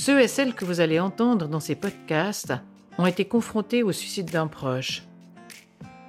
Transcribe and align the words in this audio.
Ceux 0.00 0.22
et 0.22 0.28
celles 0.28 0.54
que 0.54 0.64
vous 0.64 0.80
allez 0.80 0.98
entendre 0.98 1.46
dans 1.46 1.60
ces 1.60 1.74
podcasts 1.74 2.54
ont 2.96 3.04
été 3.04 3.26
confrontés 3.26 3.82
au 3.82 3.92
suicide 3.92 4.30
d'un 4.30 4.46
proche. 4.46 5.02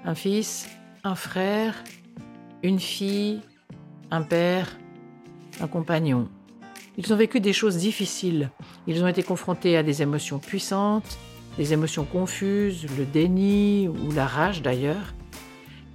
Un 0.06 0.16
fils, 0.16 0.70
un 1.04 1.16
frère, 1.16 1.84
une 2.64 2.80
fille, 2.80 3.42
un 4.10 4.22
père, 4.22 4.78
un 5.60 5.68
compagnon. 5.68 6.29
Ils 6.97 7.12
ont 7.12 7.18
vécu 7.18 7.42
des 7.42 7.51
choses 7.51 7.76
difficiles. 7.76 8.50
Ils 8.88 9.04
ont 9.04 9.10
été 9.10 9.24
confrontés 9.24 9.76
à 9.76 9.83
des 9.83 10.01
émotions 10.01 10.40
puissantes, 10.40 11.18
des 11.58 11.73
émotions 11.73 12.05
confuses, 12.05 12.87
le 12.97 13.04
déni 13.04 13.90
ou 13.90 14.14
la 14.14 14.26
rage 14.26 14.62
d'ailleurs. 14.62 15.14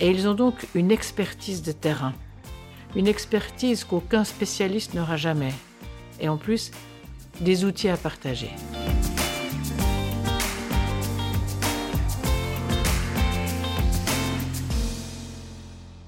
Et 0.00 0.10
ils 0.10 0.28
ont 0.28 0.34
donc 0.34 0.66
une 0.74 0.90
expertise 0.90 1.62
de 1.62 1.72
terrain. 1.72 2.12
Une 2.94 3.06
expertise 3.06 3.84
qu'aucun 3.84 4.24
spécialiste 4.24 4.92
n'aura 4.92 5.16
jamais. 5.16 5.54
Et 6.20 6.28
en 6.28 6.36
plus, 6.36 6.72
des 7.40 7.64
outils 7.64 7.88
à 7.88 7.96
partager. 7.96 8.50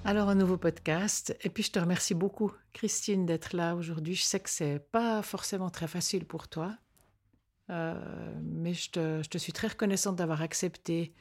Alors 0.04 0.30
un 0.30 0.34
nouveau 0.34 0.56
podcast 0.56 1.37
et 1.42 1.51
puis 1.51 1.62
je 1.62 1.70
te 1.70 1.78
remercie 1.78 2.14
beaucoup 2.14 2.51
Christine 2.73 3.27
d'être 3.27 3.54
là 3.54 3.74
aujourd'hui. 3.74 4.14
Je 4.14 4.23
sais 4.23 4.41
que 4.41 4.48
c'est 4.48 4.78
pas 4.91 5.20
forcément 5.20 5.68
très 5.68 5.87
facile 5.87 6.24
pour 6.24 6.48
toi, 6.48 6.74
euh, 7.68 8.32
mais 8.42 8.73
je 8.73 8.90
te, 8.90 9.38
suis 9.38 9.52
très 9.52 9.68
reconnaissante 9.68 10.16
d'avoir 10.16 10.40
accepté 10.40 11.12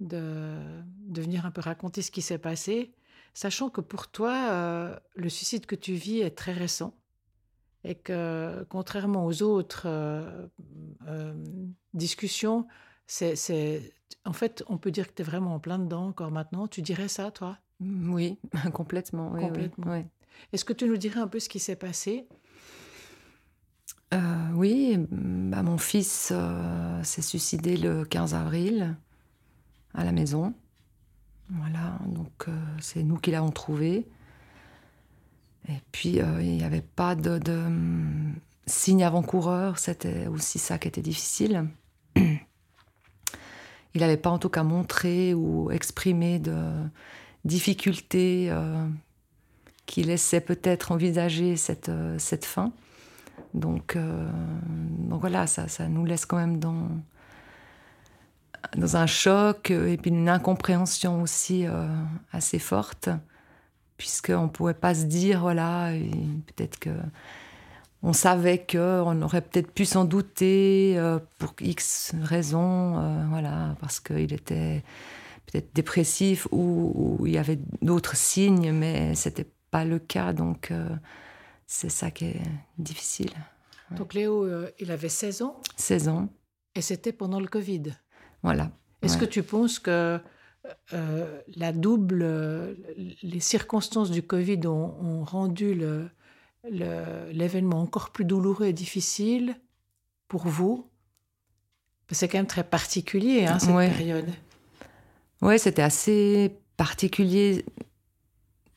de, 0.00 0.56
de, 1.06 1.22
venir 1.22 1.46
un 1.46 1.52
peu 1.52 1.60
raconter 1.60 2.02
ce 2.02 2.10
qui 2.10 2.20
s'est 2.20 2.38
passé, 2.38 2.92
sachant 3.32 3.70
que 3.70 3.80
pour 3.80 4.10
toi 4.10 4.34
euh, 4.50 4.98
le 5.14 5.28
suicide 5.28 5.64
que 5.66 5.76
tu 5.76 5.92
vis 5.94 6.22
est 6.22 6.36
très 6.36 6.52
récent 6.52 6.96
et 7.84 7.94
que 7.94 8.64
contrairement 8.68 9.26
aux 9.26 9.42
autres 9.42 9.84
euh, 9.86 10.46
euh, 11.08 11.34
discussions, 11.94 12.66
c'est, 13.06 13.92
en 14.24 14.32
fait, 14.32 14.64
on 14.68 14.78
peut 14.78 14.90
dire 14.90 15.08
que 15.08 15.12
tu 15.14 15.22
es 15.22 15.24
vraiment 15.24 15.54
en 15.54 15.60
plein 15.60 15.78
dedans 15.78 16.06
encore 16.06 16.30
maintenant. 16.30 16.66
Tu 16.68 16.80
dirais 16.82 17.08
ça, 17.08 17.30
toi? 17.30 17.58
Mmh, 17.80 18.10
Oui, 18.14 18.38
complètement. 18.72 19.30
complètement. 19.30 20.04
Est-ce 20.52 20.64
que 20.64 20.72
tu 20.72 20.86
nous 20.86 20.96
dirais 20.96 21.20
un 21.20 21.28
peu 21.28 21.40
ce 21.40 21.48
qui 21.48 21.58
s'est 21.58 21.76
passé? 21.76 22.26
Euh, 24.14 24.18
Oui, 24.54 24.96
bah, 25.10 25.62
mon 25.62 25.78
fils 25.78 26.32
s'est 27.02 27.22
suicidé 27.22 27.76
le 27.76 28.04
15 28.04 28.34
avril 28.34 28.96
à 29.94 30.04
la 30.04 30.12
maison. 30.12 30.54
Voilà, 31.50 31.98
donc 32.06 32.46
c'est 32.80 33.02
nous 33.02 33.16
qui 33.16 33.30
l'avons 33.30 33.50
trouvé. 33.50 34.06
Et 35.68 35.80
puis, 35.92 36.20
euh, 36.20 36.42
il 36.42 36.56
n'y 36.56 36.64
avait 36.64 36.82
pas 36.82 37.14
de, 37.14 37.38
de 37.38 37.52
hum, 37.52 38.34
signe 38.66 39.04
avant-coureur, 39.04 39.78
c'était 39.78 40.26
aussi 40.26 40.58
ça 40.58 40.78
qui 40.78 40.88
était 40.88 41.02
difficile. 41.02 41.68
Il 42.16 44.00
n'avait 44.00 44.16
pas 44.16 44.30
en 44.30 44.38
tout 44.38 44.48
cas 44.48 44.62
montré 44.62 45.34
ou 45.34 45.70
exprimé 45.70 46.38
de 46.38 46.56
difficultés 47.44 48.48
euh, 48.50 48.86
qui 49.84 50.02
laissaient 50.02 50.40
peut-être 50.40 50.92
envisager 50.92 51.56
cette, 51.56 51.90
euh, 51.90 52.18
cette 52.18 52.46
fin. 52.46 52.72
Donc, 53.54 53.98
voilà, 55.10 55.46
ça, 55.46 55.68
ça 55.68 55.86
nous 55.86 56.06
laisse 56.06 56.24
quand 56.24 56.38
même 56.38 56.58
dans, 56.58 56.88
dans 58.76 58.96
un 58.96 59.06
choc 59.06 59.70
et 59.70 59.98
puis 59.98 60.10
une 60.10 60.28
incompréhension 60.28 61.20
aussi 61.20 61.66
assez 62.32 62.58
forte 62.58 63.10
puisqu'on 64.02 64.42
ne 64.42 64.48
pouvait 64.48 64.74
pas 64.74 64.96
se 64.96 65.04
dire, 65.04 65.42
voilà, 65.42 65.92
peut-être 66.48 66.80
que 66.80 66.90
on 68.02 68.12
savait 68.12 68.66
qu'on 68.68 69.22
aurait 69.22 69.42
peut-être 69.42 69.70
pu 69.70 69.84
s'en 69.84 70.04
douter 70.04 70.94
euh, 70.96 71.20
pour 71.38 71.54
X 71.60 72.12
raisons, 72.20 72.98
euh, 72.98 73.24
voilà, 73.28 73.76
parce 73.80 74.00
qu'il 74.00 74.32
était 74.32 74.82
peut-être 75.46 75.72
dépressif 75.72 76.48
ou, 76.50 77.16
il 77.24 77.32
y 77.32 77.38
avait 77.38 77.60
d'autres 77.80 78.16
signes, 78.16 78.72
mais 78.72 79.14
c'était 79.14 79.46
pas 79.70 79.84
le 79.84 80.00
cas, 80.00 80.32
donc 80.32 80.72
euh, 80.72 80.88
c'est 81.68 81.88
ça 81.88 82.10
qui 82.10 82.24
est 82.24 82.42
difficile. 82.78 83.30
Donc 83.92 84.14
Léo, 84.14 84.48
il 84.80 84.90
avait 84.90 85.08
16 85.08 85.42
ans 85.42 85.60
16 85.76 86.08
ans. 86.08 86.28
Et 86.74 86.82
c'était 86.82 87.12
pendant 87.12 87.38
le 87.38 87.46
Covid 87.46 87.94
Voilà. 88.42 88.72
Est-ce 89.02 89.16
que 89.16 89.24
tu 89.24 89.44
penses 89.44 89.78
que 89.78 90.18
euh, 90.92 91.40
la 91.56 91.72
double, 91.72 92.76
les 93.22 93.40
circonstances 93.40 94.10
du 94.10 94.22
Covid 94.22 94.66
ont, 94.66 95.24
rendu 95.24 95.80
l'événement 96.64 97.80
encore 97.80 98.10
plus 98.10 98.24
douloureux 98.24 98.66
et 98.66 98.72
difficile 98.72 99.56
pour 100.28 100.46
vous. 100.46 100.86
C'est 102.10 102.28
quand 102.28 102.38
même 102.38 102.46
très 102.46 102.64
particulier, 102.64 103.46
hein, 103.46 103.58
cette 103.58 103.74
période. 103.74 104.28
Oui, 105.40 105.58
c'était 105.58 105.82
assez 105.82 106.54
particulier 106.76 107.64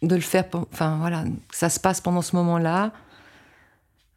de 0.02 0.16
le 0.16 0.22
faire. 0.22 0.46
Enfin, 0.54 0.98
voilà, 1.00 1.26
ça 1.52 1.70
se 1.70 1.80
passe 1.80 2.02
pendant 2.02 2.22
ce 2.22 2.36
moment-là. 2.38 2.94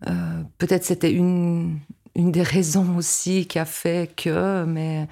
Euh, 0.07 0.43
peut-être 0.59 0.85
c'était 0.85 1.13
une, 1.13 1.81
une 2.15 2.31
des 2.31 2.43
raisons 2.43 2.97
aussi 2.97 3.47
qui 3.47 3.59
a 3.59 3.65
fait 3.65 4.15
que, 4.15 4.65
mais 4.65 5.03
euh, 5.03 5.07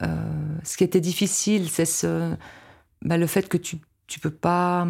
ce 0.00 0.76
qui 0.76 0.84
était 0.84 1.00
difficile, 1.00 1.68
c'est 1.68 1.84
ce, 1.84 2.34
bah, 3.02 3.16
le 3.16 3.26
fait 3.26 3.48
que 3.48 3.56
tu 3.56 3.76
ne 3.76 4.20
peux 4.20 4.30
pas 4.30 4.86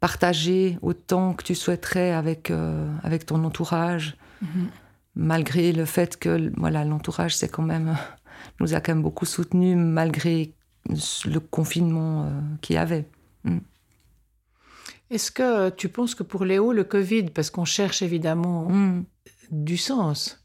partager 0.00 0.78
autant 0.82 1.34
que 1.34 1.44
tu 1.44 1.54
souhaiterais 1.54 2.12
avec, 2.12 2.50
euh, 2.50 2.88
avec 3.02 3.26
ton 3.26 3.44
entourage, 3.44 4.16
mm-hmm. 4.42 4.66
malgré 5.14 5.72
le 5.72 5.84
fait 5.84 6.18
que 6.18 6.50
voilà, 6.56 6.84
l'entourage 6.84 7.36
c'est 7.36 7.48
quand 7.48 7.62
même, 7.62 7.96
nous 8.60 8.74
a 8.74 8.80
quand 8.80 8.92
même 8.92 9.02
beaucoup 9.02 9.26
soutenu 9.26 9.76
malgré 9.76 10.54
le 10.88 11.38
confinement 11.38 12.24
euh, 12.24 12.28
qu'il 12.62 12.76
y 12.76 12.78
avait. 12.78 13.06
Mm. 13.44 13.58
Est-ce 15.10 15.30
que 15.30 15.70
tu 15.70 15.88
penses 15.88 16.14
que 16.14 16.22
pour 16.22 16.44
Léo, 16.44 16.72
le 16.72 16.84
Covid, 16.84 17.24
parce 17.24 17.50
qu'on 17.50 17.64
cherche 17.66 18.00
évidemment 18.00 18.70
mm. 18.70 19.04
du 19.50 19.76
sens, 19.76 20.39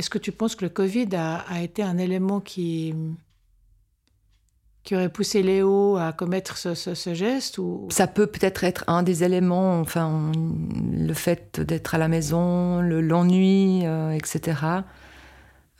est-ce 0.00 0.08
que 0.08 0.18
tu 0.18 0.32
penses 0.32 0.56
que 0.56 0.64
le 0.64 0.70
Covid 0.70 1.10
a, 1.14 1.60
été 1.60 1.82
un 1.82 1.98
élément 1.98 2.40
qui, 2.40 2.94
qui 4.82 4.96
aurait 4.96 5.10
poussé 5.10 5.42
Léo 5.42 5.98
à 5.98 6.14
commettre 6.14 6.56
ce, 6.56 7.14
geste 7.14 7.58
ou... 7.58 7.86
Ça 7.90 8.06
peut 8.06 8.26
peut-être 8.26 8.64
être 8.64 8.82
un 8.86 9.02
des 9.02 9.24
éléments, 9.24 9.78
enfin, 9.78 10.32
le 10.90 11.12
fait 11.12 11.60
d'être 11.60 11.94
à 11.94 11.98
la 11.98 12.08
maison, 12.08 12.80
l'ennui, 12.80 13.82
euh, 13.84 14.12
etc. 14.12 14.58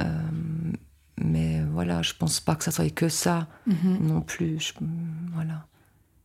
Euh, 0.03 0.05
mais 1.17 1.63
voilà, 1.73 2.03
je 2.03 2.13
pense 2.13 2.41
pas 2.41 2.57
que 2.57 2.65
ça 2.65 2.73
soit 2.73 2.95
que 2.95 3.09
ça 3.09 3.49
mm-hmm. 3.67 4.03
non 4.03 4.21
plus. 4.21 4.75
voilà. 5.33 5.65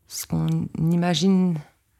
Ce 0.10 0.28
qu'on 0.28 0.68
imagine, 0.78 1.58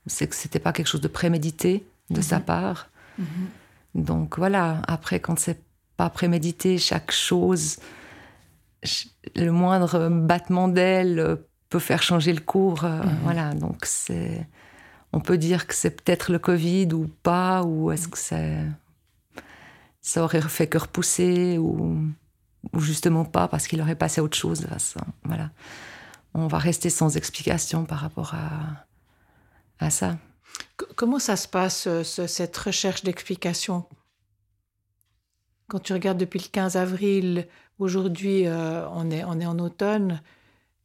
c'est 0.08 0.28
que 0.28 0.36
c'était 0.36 0.60
pas 0.60 0.74
quelque 0.74 0.88
chose 0.88 1.00
de 1.00 1.08
prémédité 1.08 1.86
de 2.10 2.20
sa 2.20 2.40
mm-hmm. 2.40 2.44
part. 2.44 2.90
Mm-hmm. 3.18 4.04
Donc 4.04 4.38
voilà, 4.38 4.82
après, 4.90 5.22
quand 5.22 5.40
c'est 5.40 5.65
pas 5.98 6.10
prémédité, 6.10 6.78
chaque 6.78 7.12
chose, 7.12 7.78
le 9.36 9.50
moindre 9.52 10.10
battement 10.10 10.68
d'aile 10.68 11.38
peut 11.70 11.80
faire 11.80 12.02
changer 12.02 12.34
le 12.34 12.42
cours. 12.42 12.84
Euh, 12.84 13.02
mhm. 13.02 13.20
Voilà, 13.24 13.54
donc 13.54 13.86
c'est. 13.86 14.48
On 15.14 15.20
peut 15.22 15.38
dire 15.38 15.66
que 15.68 15.74
c'est 15.74 15.92
peut-être 15.92 16.32
le 16.32 16.40
Covid 16.40 16.90
ou 16.94 17.08
pas, 17.24 17.64
ou 17.64 17.92
est-ce 17.92 18.10
que 18.10 18.18
ça 20.02 20.24
aurait 20.24 20.42
fait 20.42 20.68
que 20.68 20.78
repousser, 20.78 21.58
ou, 21.58 22.02
ou 22.74 22.80
justement 22.80 23.24
pas, 23.24 23.48
parce 23.48 23.68
qu'il 23.68 23.82
aurait 23.82 23.96
passé 23.96 24.20
à 24.20 24.24
autre 24.26 24.38
chose. 24.38 24.68
Voilà. 25.24 25.52
On 26.34 26.48
va 26.48 26.58
rester 26.58 26.90
sans 26.90 27.16
explication 27.16 27.86
par 27.86 28.00
rapport 28.00 28.36
à, 28.36 29.86
à 29.86 29.90
ça. 29.90 30.18
Comment 30.98 31.20
ça 31.20 31.38
se 31.38 31.48
passe, 31.48 31.88
cette 32.04 32.58
recherche 32.58 33.04
d'explication? 33.04 33.86
Quand 35.68 35.80
tu 35.80 35.94
regardes 35.94 36.18
depuis 36.18 36.40
le 36.40 36.48
15 36.52 36.78
avril, 36.78 37.48
aujourd'hui 37.80 38.48
euh, 38.48 38.88
on, 38.90 39.10
est, 39.10 39.24
on 39.24 39.40
est 39.40 39.46
en 39.46 39.60
automne, 39.60 40.22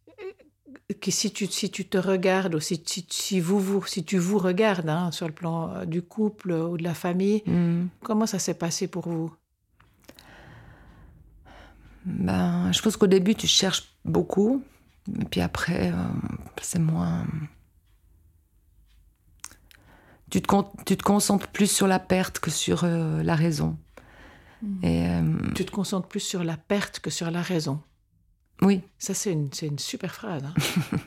euh, 0.08 0.94
que 1.00 1.10
si 1.10 1.32
tu, 1.32 1.46
si 1.46 1.70
tu 1.70 1.86
te 1.86 1.98
regardes, 1.98 2.54
ou 2.54 2.60
si, 2.60 2.82
si, 2.86 3.40
vous, 3.40 3.60
vous, 3.60 3.84
si 3.86 4.04
tu 4.04 4.18
vous 4.18 4.38
regardes 4.38 4.88
hein, 4.88 5.10
sur 5.10 5.26
le 5.26 5.34
plan 5.34 5.70
euh, 5.70 5.84
du 5.84 6.02
couple 6.02 6.52
ou 6.52 6.76
de 6.76 6.82
la 6.82 6.94
famille, 6.94 7.42
mm. 7.46 7.88
comment 8.02 8.26
ça 8.26 8.38
s'est 8.38 8.54
passé 8.54 8.88
pour 8.88 9.08
vous? 9.08 9.34
Ben, 12.06 12.72
Je 12.72 12.80
pense 12.80 12.96
qu'au 12.96 13.06
début, 13.06 13.34
tu 13.34 13.46
cherches 13.46 13.94
beaucoup, 14.04 14.62
et 15.20 15.24
puis 15.26 15.40
après, 15.40 15.92
c'est 16.60 16.78
moins... 16.78 17.26
Tu 20.30 20.40
te, 20.40 20.54
tu 20.86 20.96
te 20.96 21.02
concentres 21.02 21.48
plus 21.48 21.70
sur 21.70 21.88
la 21.88 21.98
perte 21.98 22.38
que 22.38 22.50
sur 22.50 22.86
la 22.86 23.34
raison. 23.34 23.76
Mm. 24.62 24.84
Et, 24.84 25.08
euh, 25.08 25.22
tu 25.54 25.64
te 25.64 25.70
concentres 25.70 26.08
plus 26.08 26.20
sur 26.20 26.44
la 26.44 26.56
perte 26.56 27.00
que 27.00 27.10
sur 27.10 27.30
la 27.30 27.42
raison. 27.42 27.80
Oui. 28.62 28.82
Ça, 28.98 29.14
c'est 29.14 29.32
une, 29.32 29.50
une, 29.62 29.78
super 29.78 30.14
phrase. 30.14 30.42
Hein. 30.44 30.98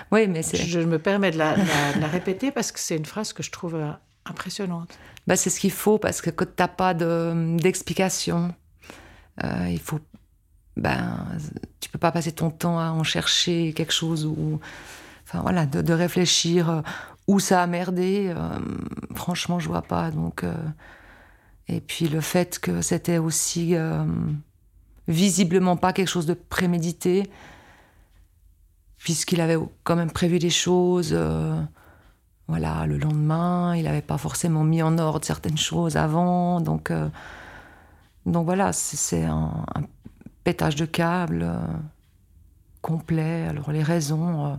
oui, 0.12 0.28
mais 0.28 0.42
c'est... 0.42 0.56
Je, 0.56 0.80
me 0.80 0.98
permets 0.98 1.32
de 1.32 1.38
la, 1.38 1.56
la, 1.56 2.06
répéter 2.06 2.52
parce 2.52 2.70
que 2.70 2.78
c'est 2.78 2.96
une 2.96 3.06
phrase 3.06 3.32
que 3.32 3.42
je 3.42 3.50
trouve 3.50 3.74
euh, 3.74 3.90
impressionnante. 4.24 4.98
Bah, 5.26 5.36
c'est 5.36 5.50
ce 5.50 5.58
qu'il 5.58 5.72
faut 5.72 5.98
parce 5.98 6.20
que 6.20 6.30
quand 6.30 6.44
tu 6.44 6.52
n'as 6.62 6.68
pas 6.68 6.94
d'explication, 6.94 8.54
euh, 9.44 9.68
il 9.68 9.80
faut. 9.80 10.00
Ben, 10.76 11.26
tu 11.80 11.88
peux 11.88 11.98
pas 11.98 12.12
passer 12.12 12.32
ton 12.32 12.50
temps 12.50 12.78
à 12.78 12.90
en 12.90 13.02
chercher 13.02 13.72
quelque 13.72 13.92
chose 13.92 14.26
ou. 14.26 14.60
Enfin 15.24 15.40
voilà, 15.40 15.66
de, 15.66 15.92
réfléchir 15.92 16.70
euh, 16.70 16.80
où 17.26 17.40
ça 17.40 17.62
a 17.62 17.66
merdé. 17.66 18.32
Euh, 18.36 18.58
franchement, 19.14 19.58
je 19.58 19.68
vois 19.68 19.82
pas. 19.82 20.10
Donc. 20.10 20.44
Et 21.68 21.80
puis 21.80 22.08
le 22.08 22.20
fait 22.20 22.58
que 22.58 22.82
c'était 22.82 23.18
aussi 23.18 23.74
visiblement 25.08 25.76
pas 25.76 25.92
quelque 25.92 26.08
chose 26.08 26.26
de 26.26 26.34
prémédité, 26.34 27.28
puisqu'il 28.98 29.40
avait 29.40 29.58
quand 29.84 29.96
même 29.96 30.10
prévu 30.10 30.38
des 30.38 30.50
choses 30.50 31.16
voilà, 32.48 32.86
le 32.86 32.96
lendemain, 32.96 33.74
il 33.76 33.84
n'avait 33.84 34.02
pas 34.02 34.18
forcément 34.18 34.62
mis 34.62 34.82
en 34.82 34.98
ordre 34.98 35.24
certaines 35.24 35.58
choses 35.58 35.96
avant. 35.96 36.60
Donc, 36.60 36.90
euh, 36.90 37.08
donc 38.24 38.44
voilà, 38.44 38.72
c'est 38.72 39.24
un, 39.24 39.64
pétage 40.44 40.76
de 40.76 40.84
câble 40.84 41.42
euh, 41.42 41.58
complet. 42.82 43.46
Alors 43.48 43.72
les 43.72 43.82
raisons. 43.82 44.58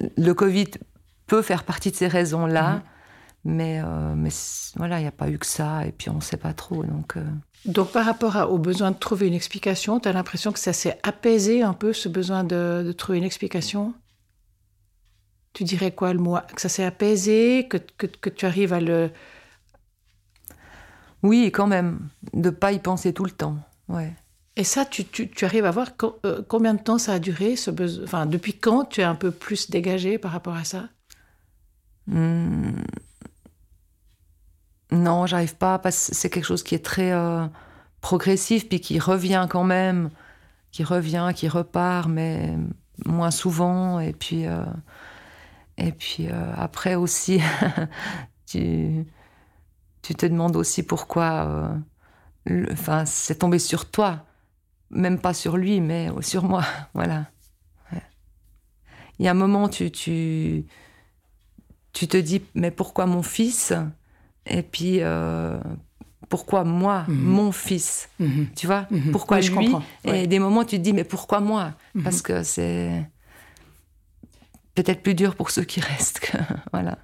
Euh, 0.00 0.06
le 0.16 0.32
Covid 0.32 0.70
peut 1.26 1.42
faire 1.42 1.64
partie 1.64 1.90
de 1.90 1.96
ces 1.96 2.08
raisons-là. 2.08 2.74
Mhm. 2.74 2.82
Mais, 3.44 3.80
mais 4.16 4.30
voilà, 4.76 4.98
il 4.98 5.02
n'y 5.02 5.08
a 5.08 5.12
pas 5.12 5.30
eu 5.30 5.38
que 5.38 5.46
ça, 5.46 5.86
et 5.86 5.92
puis 5.92 6.10
on 6.10 6.16
ne 6.16 6.20
sait 6.20 6.36
pas 6.36 6.52
trop. 6.52 6.84
Donc, 6.84 7.16
donc 7.64 7.92
par 7.92 8.04
rapport 8.04 8.50
au 8.50 8.58
besoin 8.58 8.90
de 8.90 8.96
trouver 8.96 9.28
une 9.28 9.34
explication, 9.34 10.00
tu 10.00 10.08
as 10.08 10.12
l'impression 10.12 10.52
que 10.52 10.58
ça 10.58 10.72
s'est 10.72 10.98
apaisé 11.02 11.62
un 11.62 11.72
peu, 11.72 11.92
ce 11.92 12.08
besoin 12.08 12.44
de, 12.44 12.82
de 12.86 12.92
trouver 12.92 13.18
une 13.18 13.24
explication? 13.24 13.94
Tu 15.52 15.64
dirais 15.64 15.92
quoi 15.92 16.12
le 16.12 16.20
mot 16.20 16.38
Que 16.54 16.60
ça 16.60 16.68
s'est 16.68 16.84
apaisé, 16.84 17.66
que, 17.68 17.76
que, 17.76 18.30
tu 18.30 18.46
arrives 18.46 18.72
à 18.72 18.80
le... 18.80 19.10
Oui, 21.22 21.50
quand 21.52 21.66
même. 21.66 22.08
De 22.32 22.50
ne 22.50 22.54
pas 22.54 22.72
y 22.72 22.78
penser 22.78 23.12
tout 23.12 23.24
le 23.24 23.30
temps. 23.30 23.58
Ouais. 23.88 24.12
Et 24.56 24.64
ça, 24.64 24.84
tu, 24.84 25.04
tu, 25.04 25.28
tu 25.28 25.44
arrives 25.44 25.64
à 25.64 25.70
voir 25.70 25.88
euh, 26.24 26.42
combien 26.48 26.74
de 26.74 26.82
temps 26.82 26.98
ça 26.98 27.14
a 27.14 27.18
duré 27.18 27.56
ce 27.56 27.70
besoin 27.70 28.04
Enfin, 28.04 28.26
depuis 28.26 28.54
quand 28.54 28.84
tu 28.84 29.00
es 29.00 29.04
un 29.04 29.14
peu 29.14 29.30
plus 29.30 29.70
dégagé 29.70 30.18
par 30.18 30.32
rapport 30.32 30.54
à 30.54 30.64
ça? 30.64 30.88
Hmm. 32.06 32.82
Non, 34.92 35.26
j'arrive 35.26 35.56
pas, 35.56 35.78
parce 35.78 36.08
que 36.08 36.14
c'est 36.14 36.30
quelque 36.30 36.44
chose 36.44 36.62
qui 36.62 36.74
est 36.74 36.84
très 36.84 37.12
euh, 37.12 37.46
progressif, 38.00 38.68
puis 38.68 38.80
qui 38.80 38.98
revient 38.98 39.46
quand 39.48 39.64
même, 39.64 40.10
qui 40.72 40.82
revient, 40.84 41.30
qui 41.34 41.48
repart, 41.48 42.08
mais 42.08 42.56
moins 43.04 43.30
souvent. 43.30 44.00
Et 44.00 44.12
puis, 44.12 44.46
euh, 44.46 44.64
euh, 45.80 46.52
après 46.56 46.96
aussi, 46.96 47.40
tu, 48.46 49.06
te 50.02 50.26
demandes 50.26 50.56
aussi 50.56 50.82
pourquoi 50.82 51.72
enfin, 52.72 53.04
c'est 53.06 53.36
tombé 53.36 53.58
sur 53.58 53.90
toi. 53.90 54.24
Même 54.90 55.20
pas 55.20 55.34
sur 55.34 55.56
lui, 55.56 55.80
mais 55.80 56.08
sur 56.20 56.44
moi. 56.44 56.64
Voilà. 56.94 57.26
Il 59.18 59.26
y 59.26 59.28
a 59.28 59.32
un 59.32 59.34
moment, 59.34 59.68
tu, 59.68 59.90
tu, 59.92 60.64
tu 61.92 62.08
te 62.08 62.16
dis, 62.16 62.42
mais 62.54 62.70
pourquoi 62.70 63.04
mon 63.04 63.22
fils? 63.22 63.74
Et 64.50 64.62
puis, 64.62 64.98
euh, 65.00 65.58
pourquoi 66.28 66.64
moi, 66.64 67.04
mhm. 67.08 67.16
mon 67.16 67.52
fils 67.52 68.08
mhm. 68.18 68.48
Tu 68.56 68.66
vois 68.66 68.86
mhm. 68.90 69.12
Pourquoi 69.12 69.40
lui 69.40 69.74
Et 70.04 70.26
des 70.26 70.38
moments, 70.38 70.64
tu 70.64 70.76
te 70.76 70.82
dis, 70.82 70.92
mais 70.92 71.04
pourquoi 71.04 71.40
moi? 71.40 71.72
Parce 72.02 72.20
que 72.22 72.42
c'est 72.42 73.06
peut-être 74.74 75.02
plus 75.02 75.14
dur 75.14 75.34
pour 75.36 75.50
ceux 75.50 75.64
qui 75.64 75.80
restent. 75.92 76.32
voilà. 76.72 76.98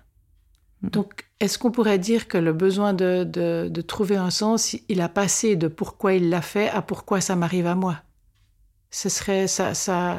Donc, 0.83 1.25
est-ce 1.41 1.59
qu'on 1.59 1.71
pourrait 1.71 1.99
dire 1.99 2.29
que 2.29 2.39
le 2.39 2.53
besoin 2.53 2.93
de, 2.93 3.25
de, 3.25 3.81
trouver 3.81 4.17
un 4.17 4.31
sens, 4.31 4.77
il 4.89 5.01
a 5.01 5.09
passé 5.09 5.57
de 5.57 5.69
pourquoi 5.69 6.15
il 6.15 6.29
l'a 6.29 6.43
fait 6.43 6.69
à 6.69 6.83
pourquoi 6.83 7.21
ça 7.21 7.35
m'arrive 7.35 7.67
à 7.67 7.75
moi? 7.75 8.03
Ce 8.91 9.09
serait 9.09 9.47
ça, 9.49 9.75
ça. 9.75 10.17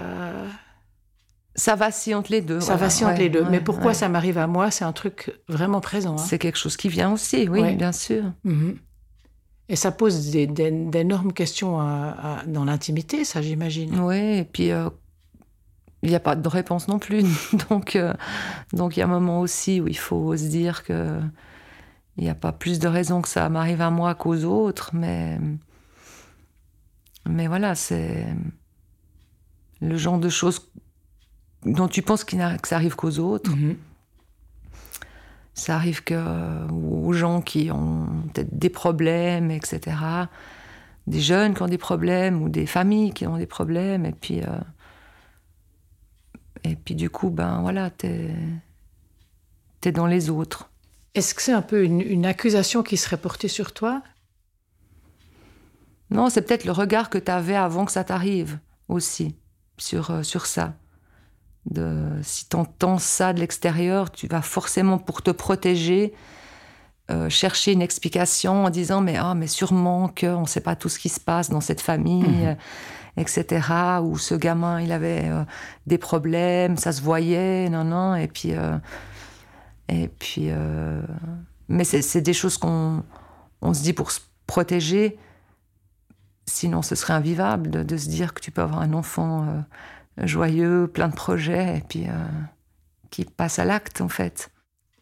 Ça 1.58 1.76
vacille 1.76 2.14
entre 2.14 2.32
les 2.32 2.42
deux. 2.42 2.60
Ça 2.60 2.74
voilà. 2.74 2.84
vacille 2.84 3.06
entre 3.06 3.20
les 3.20 3.30
deux. 3.30 3.44
Mais 3.50 3.60
pourquoi 3.60 3.94
ça 3.94 4.10
m'arrive 4.10 4.38
à 4.38 4.46
moi, 4.48 4.70
c'est 4.70 4.86
un 4.86 4.94
truc 4.94 5.34
vraiment 5.48 5.82
présent. 5.82 6.14
Hein. 6.14 6.18
C'est 6.18 6.38
quelque 6.38 6.58
chose 6.58 6.78
qui 6.78 6.88
vient 6.88 7.12
aussi, 7.12 7.50
oui, 7.50 7.76
bien 7.76 7.92
sûr. 7.92 8.24
Mhm. 8.44 8.78
Et 9.70 9.76
ça 9.76 9.92
pose 9.92 10.32
d'énormes 10.32 11.34
questions 11.34 11.78
dans 12.48 12.64
l'intimité, 12.64 13.26
ça, 13.26 13.42
j'imagine. 13.42 14.00
Oui, 14.00 14.38
et 14.38 14.46
puis 14.46 14.72
euh, 14.72 14.90
il 16.04 16.10
n'y 16.10 16.16
a 16.16 16.22
pas 16.22 16.36
de 16.36 16.48
réponse 16.48 16.88
non 16.88 17.00
plus. 17.00 17.24
donc, 17.70 17.96
euh, 17.96 18.14
donc 18.72 18.96
il 18.96 19.02
y 19.02 19.04
a 19.04 19.06
un 19.06 19.10
moment 19.10 19.42
aussi 19.42 19.82
où 19.82 19.88
il 19.88 19.98
faut 19.98 20.38
se 20.38 20.46
dire 20.46 20.84
que 20.84 21.20
il 22.18 22.24
n'y 22.24 22.30
a 22.30 22.36
pas 22.36 22.52
plus 22.52 22.80
de 22.80 22.88
raisons 22.88 23.22
que 23.22 23.28
ça 23.28 23.48
m'arrive 23.50 23.82
à 23.82 23.92
moi 23.92 24.16
qu'aux 24.16 24.44
autres, 24.44 24.92
mais 24.94 25.38
mais 27.28 27.48
voilà, 27.48 27.76
c'est 27.76 28.26
le 29.82 29.98
genre 29.98 30.18
de 30.18 30.30
choses 30.30 30.72
dont 31.68 31.88
tu 31.88 32.02
penses 32.02 32.24
que 32.24 32.36
ça 32.64 32.76
arrive 32.76 32.96
qu'aux 32.96 33.20
autres. 33.20 33.52
Mm-hmm. 33.52 33.76
Ça 35.54 35.76
arrive 35.76 36.04
que 36.04 36.70
aux 36.72 37.14
gens 37.14 37.42
qui 37.42 37.72
ont 37.72 38.08
peut-être 38.34 38.58
des 38.58 38.70
problèmes, 38.70 39.50
etc. 39.52 39.98
Des 41.08 41.20
jeunes 41.20 41.56
qui 41.56 41.62
ont 41.64 41.68
des 41.68 41.78
problèmes 41.78 42.42
ou 42.42 42.50
des 42.50 42.66
familles 42.66 43.12
qui 43.12 43.26
ont 43.26 43.38
des 43.38 43.48
problèmes, 43.48 44.06
et 44.06 44.12
puis 44.12 44.42
euh, 44.42 44.60
et 46.64 46.76
puis 46.76 46.96
du 46.96 47.10
coup, 47.10 47.30
ben 47.30 47.62
voilà, 47.62 47.90
t'es 47.90 48.30
es 49.84 49.92
dans 49.92 50.08
les 50.08 50.30
autres. 50.30 50.70
Est-ce 51.16 51.34
que 51.34 51.42
c'est 51.42 51.54
un 51.54 51.62
peu 51.62 51.84
une, 51.84 52.26
accusation 52.26 52.84
qui 52.84 52.98
serait 52.98 53.18
portée 53.18 53.48
sur 53.48 53.74
toi? 53.74 54.04
Non, 56.12 56.30
c'est 56.30 56.42
peut-être 56.42 56.66
le 56.66 56.72
regard 56.72 57.10
que 57.10 57.18
tu 57.18 57.32
avais 57.32 57.56
avant 57.56 57.86
que 57.86 57.92
ça 57.92 58.04
t'arrive 58.04 58.60
aussi 58.88 59.36
sur, 59.78 60.12
euh, 60.12 60.24
sur 60.24 60.46
ça. 60.46 60.76
De, 61.70 62.10
si 62.22 62.48
tu 62.48 62.56
entends 62.56 62.98
ça 62.98 63.34
de 63.34 63.40
l'extérieur, 63.40 64.12
tu 64.12 64.28
vas 64.28 64.42
forcément, 64.42 64.98
pour 64.98 65.22
te 65.22 65.32
protéger, 65.32 66.14
euh, 67.12 67.30
chercher 67.30 67.74
une 67.74 67.82
explication 67.82 68.66
en 68.66 68.70
disant 68.70 69.02
mais, 69.02 69.18
ah, 69.18 69.34
mais 69.36 69.48
sûrement 69.48 70.10
qu'on 70.10 70.42
ne 70.42 70.48
sait 70.48 70.62
pas 70.62 70.76
tout 70.76 70.90
ce 70.90 71.00
qui 71.00 71.10
se 71.10 71.20
passe 71.20 71.50
dans 71.50 71.62
cette 71.62 71.82
famille. 71.82 72.24
Mmh 72.24 72.58
etc. 73.18 73.68
Où 74.02 74.18
ce 74.18 74.36
gamin, 74.36 74.80
il 74.80 74.92
avait 74.92 75.26
euh, 75.26 75.44
des 75.88 75.98
problèmes, 75.98 76.78
ça 76.78 76.92
se 76.92 77.02
voyait, 77.02 77.68
non, 77.70 77.84
non, 77.84 78.16
et 78.16 78.28
puis, 78.28 78.54
euh, 78.54 78.78
et 79.90 80.08
puis, 80.08 80.50
euh, 80.50 81.02
mais 81.68 81.84
c'est 81.84 82.22
des 82.22 82.34
choses 82.34 82.58
qu'on 82.58 83.04
on 83.62 83.74
se 83.74 83.82
dit 83.82 83.94
pour 83.94 84.12
se 84.12 84.22
protéger. 84.46 85.18
Sinon, 86.46 86.82
ce 86.82 86.96
serait 86.96 87.14
invivable 87.14 87.86
de, 87.86 87.98
se 87.98 88.08
dire 88.08 88.34
que 88.34 88.40
tu 88.40 88.52
peux 88.52 88.62
avoir 88.62 88.82
un 88.82 88.94
enfant 88.94 89.66
joyeux, 90.24 90.88
plein 90.88 91.08
de 91.10 91.16
projets, 91.16 91.78
et 91.78 91.84
puis 91.88 92.06
qui 93.10 93.26
passe 93.26 93.60
à 93.60 93.66
l'acte, 93.66 94.02
en 94.02 94.10
fait. 94.10 94.50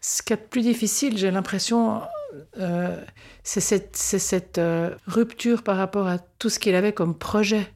Ce 0.01 0.21
qui 0.21 0.33
est 0.33 0.37
plus 0.37 0.61
difficile, 0.61 1.17
j'ai 1.17 1.31
l'impression, 1.31 2.01
c'est 3.43 3.61
cette, 3.61 3.95
cette 3.95 4.61
rupture 5.07 5.63
par 5.63 5.77
rapport 5.77 6.07
à 6.07 6.19
tout 6.19 6.49
ce 6.49 6.59
qu'il 6.59 6.75
avait 6.75 6.93
comme 6.93 7.17
projet. 7.17 7.67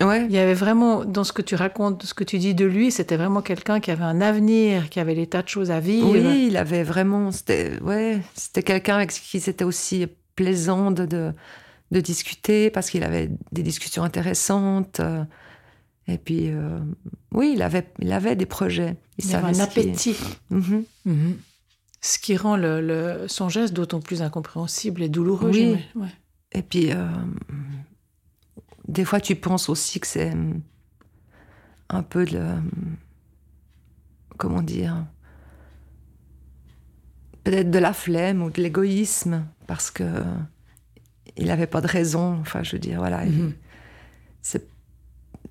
Ouais. 0.00 0.24
Il 0.24 0.32
y 0.32 0.38
avait 0.38 0.54
vraiment, 0.54 1.04
dans 1.04 1.22
ce 1.22 1.32
que 1.32 1.42
tu 1.42 1.54
racontes, 1.54 2.02
ce 2.02 2.14
que 2.14 2.24
tu 2.24 2.38
dis 2.38 2.54
de 2.54 2.64
lui, 2.64 2.90
c'était 2.90 3.16
vraiment 3.16 3.42
quelqu'un 3.42 3.78
qui 3.78 3.92
avait 3.92 4.04
un 4.04 4.20
avenir, 4.20 4.90
qui 4.90 4.98
avait 4.98 5.14
des 5.14 5.28
tas 5.28 5.42
de 5.42 5.48
choses 5.48 5.70
à 5.70 5.78
vivre. 5.78 6.10
Oui, 6.10 6.46
il 6.48 6.56
avait 6.56 6.82
vraiment, 6.82 7.30
c'était, 7.30 7.78
ouais, 7.80 8.20
c'était 8.34 8.64
quelqu'un 8.64 8.96
avec 8.96 9.10
qui 9.10 9.38
c'était 9.38 9.64
aussi 9.64 10.08
plaisant 10.34 10.90
de, 10.90 11.06
de, 11.06 12.00
discuter 12.00 12.70
parce 12.70 12.90
qu'il 12.90 13.04
avait 13.04 13.30
des 13.52 13.62
discussions 13.62 14.02
intéressantes. 14.02 15.00
Et 16.06 16.18
puis, 16.18 16.50
euh, 16.50 16.78
oui, 17.32 17.52
il 17.54 17.62
avait, 17.62 17.86
il 17.98 18.12
avait 18.12 18.36
des 18.36 18.46
projets. 18.46 18.96
Il, 19.18 19.34
avait 19.34 19.56
un 19.56 19.60
appétit. 19.60 20.16
Mhm. 20.50 20.84
Mhm. 21.06 21.36
Ce 22.00 22.18
qui 22.18 22.36
rend 22.36 22.56
le, 22.56 23.24
son 23.28 23.48
geste 23.48 23.72
d'autant 23.72 24.00
plus 24.00 24.20
incompréhensible 24.20 25.02
et 25.02 25.08
douloureux. 25.08 25.50
Oui. 25.50 25.78
Ouais. 25.94 26.08
Et 26.52 26.62
puis, 26.62 26.92
euh, 26.92 27.08
des 28.86 29.04
fois, 29.04 29.20
tu 29.20 29.34
penses 29.34 29.70
aussi 29.70 30.00
que 30.00 30.06
c'est 30.06 30.32
hum, 30.32 30.60
un 31.88 32.02
peu 32.02 32.26
de. 32.26 32.38
Hum, 32.38 32.96
comment 34.36 34.62
dire 34.62 35.06
Peut-être 37.44 37.70
de 37.70 37.78
la 37.78 37.92
flemme 37.92 38.42
ou 38.42 38.50
de 38.50 38.60
l'égoïsme, 38.62 39.46
parce 39.66 39.90
que 39.90 40.22
il 41.36 41.46
n'avait 41.46 41.66
pas 41.66 41.80
de 41.80 41.86
raison. 41.86 42.38
Enfin, 42.40 42.62
je 42.62 42.72
veux 42.72 42.78
dire, 42.78 42.98
voilà. 42.98 43.24
il. 43.24 43.54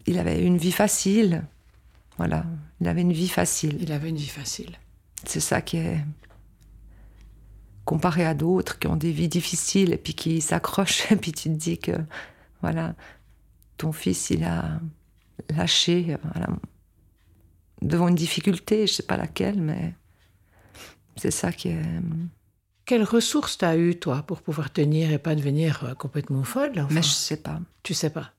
Il 0.05 0.19
avait 0.19 0.43
une 0.43 0.57
vie 0.57 0.71
facile. 0.71 1.43
Voilà. 2.17 2.45
Il 2.81 2.87
avait 2.87 3.01
une 3.01 3.13
vie 3.13 3.29
facile. 3.29 3.77
Il 3.79 3.91
avait 3.91 4.09
une 4.09 4.17
vie 4.17 4.27
facile. 4.27 4.77
C'est 5.25 5.39
ça 5.39 5.61
qui 5.61 5.77
est 5.77 5.99
comparé 7.85 8.25
à 8.25 8.33
d'autres 8.33 8.79
qui 8.79 8.87
ont 8.87 8.95
des 8.95 9.11
vies 9.11 9.27
difficiles 9.27 9.93
et 9.93 9.97
puis 9.97 10.13
qui 10.13 10.41
s'accrochent 10.41 11.11
et 11.11 11.15
puis 11.15 11.31
tu 11.31 11.49
te 11.49 11.55
dis 11.55 11.77
que 11.77 11.93
voilà 12.61 12.95
ton 13.77 13.91
fils, 13.91 14.29
il 14.29 14.43
a 14.43 14.79
lâché 15.49 16.15
devant 17.81 18.07
une 18.07 18.15
difficulté, 18.15 18.87
je 18.87 18.93
sais 18.93 19.03
pas 19.03 19.17
laquelle, 19.17 19.61
mais 19.61 19.93
c'est 21.17 21.31
ça 21.31 21.51
qui 21.51 21.69
est. 21.69 21.81
Quelles 22.85 23.03
ressources 23.03 23.57
t'as 23.57 23.77
eu 23.77 23.97
toi 23.97 24.23
pour 24.23 24.41
pouvoir 24.41 24.71
tenir 24.71 25.11
et 25.11 25.17
pas 25.17 25.35
devenir 25.35 25.85
euh, 25.85 25.93
complètement 25.93 26.43
folle 26.43 26.73
enfin, 26.75 26.93
Mais 26.93 27.01
je 27.01 27.07
sais 27.07 27.37
pas. 27.37 27.61
Tu 27.81 27.93
sais 27.93 28.09
pas? 28.09 28.32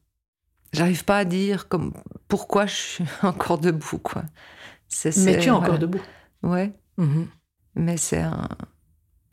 J'arrive 0.75 1.04
pas 1.04 1.19
à 1.19 1.25
dire 1.25 1.69
comme 1.69 1.93
pourquoi 2.28 2.66
je 2.66 2.75
suis 2.75 3.04
encore 3.23 3.59
debout 3.59 3.99
quoi. 3.99 4.25
Mais 5.16 5.38
tu 5.38 5.49
es 5.49 5.50
encore 5.50 5.78
debout. 5.78 6.00
Ouais. 6.43 6.73
Mhm. 6.97 7.28
Mais 7.76 7.97
c'est 7.97 8.21
un. 8.21 8.49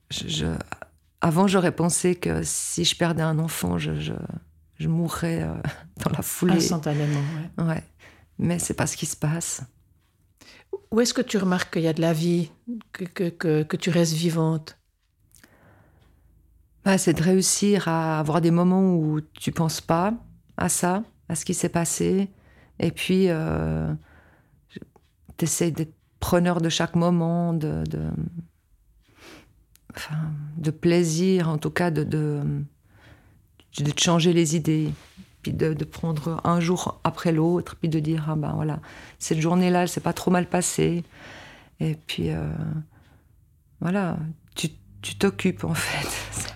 Je, 0.10 0.48
Avant, 1.22 1.48
j'aurais 1.48 1.76
pensé 1.76 2.16
que 2.16 2.42
si 2.44 2.84
je 2.84 2.96
perdais 2.98 3.22
un 3.22 3.40
enfant, 3.40 3.78
je, 3.78 4.00
je, 4.00 4.14
je 4.76 4.88
mourrais 4.88 5.44
euh, 5.44 5.54
dans 6.04 6.12
la 6.12 6.22
foulée. 6.22 6.56
Instantanément, 6.56 7.22
ouais. 7.58 7.64
ouais. 7.66 7.84
Mais 8.40 8.60
c'est 8.60 8.74
pas 8.74 8.88
ce 8.88 8.98
qui 8.98 9.06
se 9.06 9.16
passe. 9.16 9.62
Où 10.92 11.00
est-ce 11.00 11.14
que 11.14 11.22
tu 11.22 11.38
remarques 11.38 11.74
qu'il 11.74 11.84
y 11.84 11.88
a 11.88 11.94
de 11.94 12.02
la 12.02 12.14
vie, 12.14 12.52
que, 12.92 13.06
que, 13.06 13.30
que, 13.30 13.64
que 13.64 13.78
tu 13.78 13.90
restes 13.90 14.14
vivante? 14.14 14.78
Bah, 16.84 16.98
C'est 16.98 17.14
de 17.14 17.22
réussir 17.22 17.88
à 17.88 18.20
avoir 18.20 18.42
des 18.42 18.52
moments 18.52 18.96
où 18.96 19.22
tu 19.22 19.52
penses 19.52 19.82
pas 19.82 20.14
à 20.58 20.70
ça, 20.70 21.04
à 21.32 21.36
ce 21.36 21.46
qui 21.46 21.54
s'est 21.54 21.70
passé. 21.70 22.30
Et 22.80 22.92
puis, 22.92 23.30
euh, 23.30 23.94
tu 25.38 25.46
essaies 25.46 25.72
d'être 25.72 25.94
preneur 26.20 26.60
de 26.60 26.68
chaque 26.70 26.96
moment, 26.96 27.54
de, 27.54 27.84
de, 30.58 30.72
plaisir, 30.72 31.50
en 31.50 31.58
tout 31.58 31.70
cas, 31.70 31.90
de, 31.90 32.04
de, 32.04 32.42
changer 33.98 34.34
les 34.34 34.56
idées 34.56 34.92
puis 35.42 35.54
de, 35.54 35.74
de, 35.74 35.86
prendre 35.86 36.40
un 36.44 36.60
jour 36.60 37.00
après 37.04 37.32
l'autre, 37.32 37.76
puis 37.76 37.90
de 37.90 38.00
dire 38.00 38.26
ah 38.30 38.36
ben 38.36 38.52
voilà 38.54 38.80
cette 39.18 39.40
journée-là, 39.40 39.82
elle 39.82 39.90
s'est 39.90 40.00
pas 40.00 40.14
trop 40.14 40.30
mal 40.30 40.48
passée, 40.48 41.04
et 41.80 41.96
puis 41.96 42.30
euh, 42.30 42.48
voilà, 43.80 44.18
tu 45.02 45.16
t'occupes 45.16 45.64
en 45.64 45.74
fait. 45.74 46.08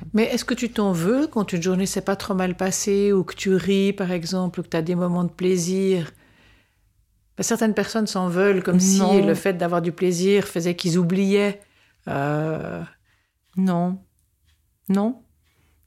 Mais 0.13 0.23
est-ce 0.23 0.45
que 0.45 0.53
tu 0.53 0.69
t'en 0.69 0.91
veux 0.91 1.27
quand 1.27 1.51
une 1.53 1.61
journée 1.61 1.85
s'est 1.85 2.01
pas 2.01 2.15
trop 2.15 2.33
mal 2.33 2.55
passée, 2.55 3.11
ou 3.11 3.23
que 3.23 3.35
tu 3.35 3.53
ris 3.55 3.93
par 3.93 4.11
exemple, 4.11 4.59
ou 4.59 4.63
que 4.63 4.69
tu 4.69 4.77
as 4.77 4.81
des 4.81 4.95
moments 4.95 5.23
de 5.23 5.29
plaisir? 5.29 6.11
Ben, 7.37 7.43
Certaines 7.43 7.73
personnes 7.73 8.07
s'en 8.07 8.29
veulent, 8.29 8.63
comme 8.63 8.79
si 8.79 9.21
le 9.21 9.35
fait 9.35 9.53
d'avoir 9.53 9.81
du 9.81 9.91
plaisir 9.91 10.45
faisait 10.45 10.75
qu'ils 10.75 10.97
oubliaient. 10.97 11.61
Euh... 12.07 12.81
Non, 13.57 13.99
non, 14.89 15.21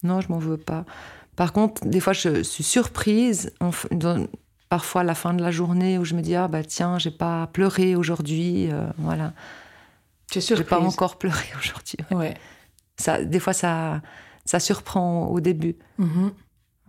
non, 0.02 0.20
je 0.20 0.28
m'en 0.28 0.38
veux 0.38 0.56
pas. 0.56 0.84
Par 1.36 1.52
contre, 1.52 1.86
des 1.86 2.00
fois, 2.00 2.12
je 2.12 2.42
suis 2.42 2.64
surprise, 2.64 3.52
parfois 4.68 5.02
à 5.02 5.04
la 5.04 5.14
fin 5.14 5.34
de 5.34 5.42
la 5.42 5.50
journée, 5.50 5.98
où 5.98 6.04
je 6.04 6.14
me 6.14 6.20
dis 6.20 6.34
ah 6.34 6.48
bah 6.48 6.64
tiens, 6.64 6.98
j'ai 6.98 7.10
pas 7.10 7.46
pleuré 7.46 7.94
aujourd'hui, 7.94 8.68
euh, 8.72 8.86
voilà. 8.98 9.32
Tu. 10.30 10.40
J'ai 10.40 10.64
pas 10.64 10.80
encore 10.80 11.18
pleuré 11.18 11.44
aujourd'hui. 11.58 11.98
Ouais. 12.10 12.34
Ça, 12.96 13.22
des 13.22 13.40
fois, 13.40 13.52
ça, 13.52 14.02
ça 14.44 14.60
surprend 14.60 15.26
au 15.26 15.40
début. 15.40 15.76
Mm-hmm. 15.98 16.30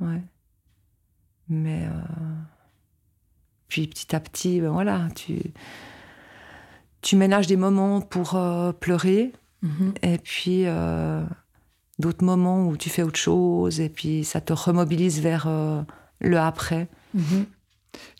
Ouais. 0.01 0.21
Mais 1.49 1.85
euh, 1.85 1.91
puis 3.67 3.87
petit 3.87 4.15
à 4.15 4.19
petit, 4.19 4.61
ben 4.61 4.69
voilà, 4.69 5.07
tu 5.15 5.39
tu 7.01 7.15
ménages 7.15 7.47
des 7.47 7.55
moments 7.55 8.01
pour 8.01 8.35
euh, 8.35 8.73
pleurer, 8.73 9.31
mm-hmm. 9.63 9.93
et 10.01 10.17
puis 10.17 10.67
d'autres 11.99 12.23
moments 12.23 12.65
où 12.65 12.77
tu 12.77 12.89
fais 12.89 13.03
autre 13.03 13.19
chose 13.19 13.79
et 13.79 13.89
puis 13.89 14.23
ça 14.23 14.41
te 14.41 14.53
remobilise 14.53 15.21
vers 15.21 15.45
euh, 15.47 15.81
le 16.21 16.39
après. 16.39 16.87
Mhm. 17.13 17.45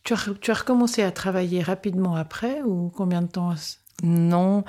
Tu, 0.04 0.14
as, 0.14 0.30
tu, 0.42 0.52
as, 0.52 0.56
recommencé 0.56 1.02
à 1.02 1.12
travailler 1.12 1.64
rapidement 1.64 2.16
après 2.16 2.62
ou 2.64 2.92
combien 2.96 3.22
de 3.22 3.28
temps 3.28 3.54
Non. 4.04 4.64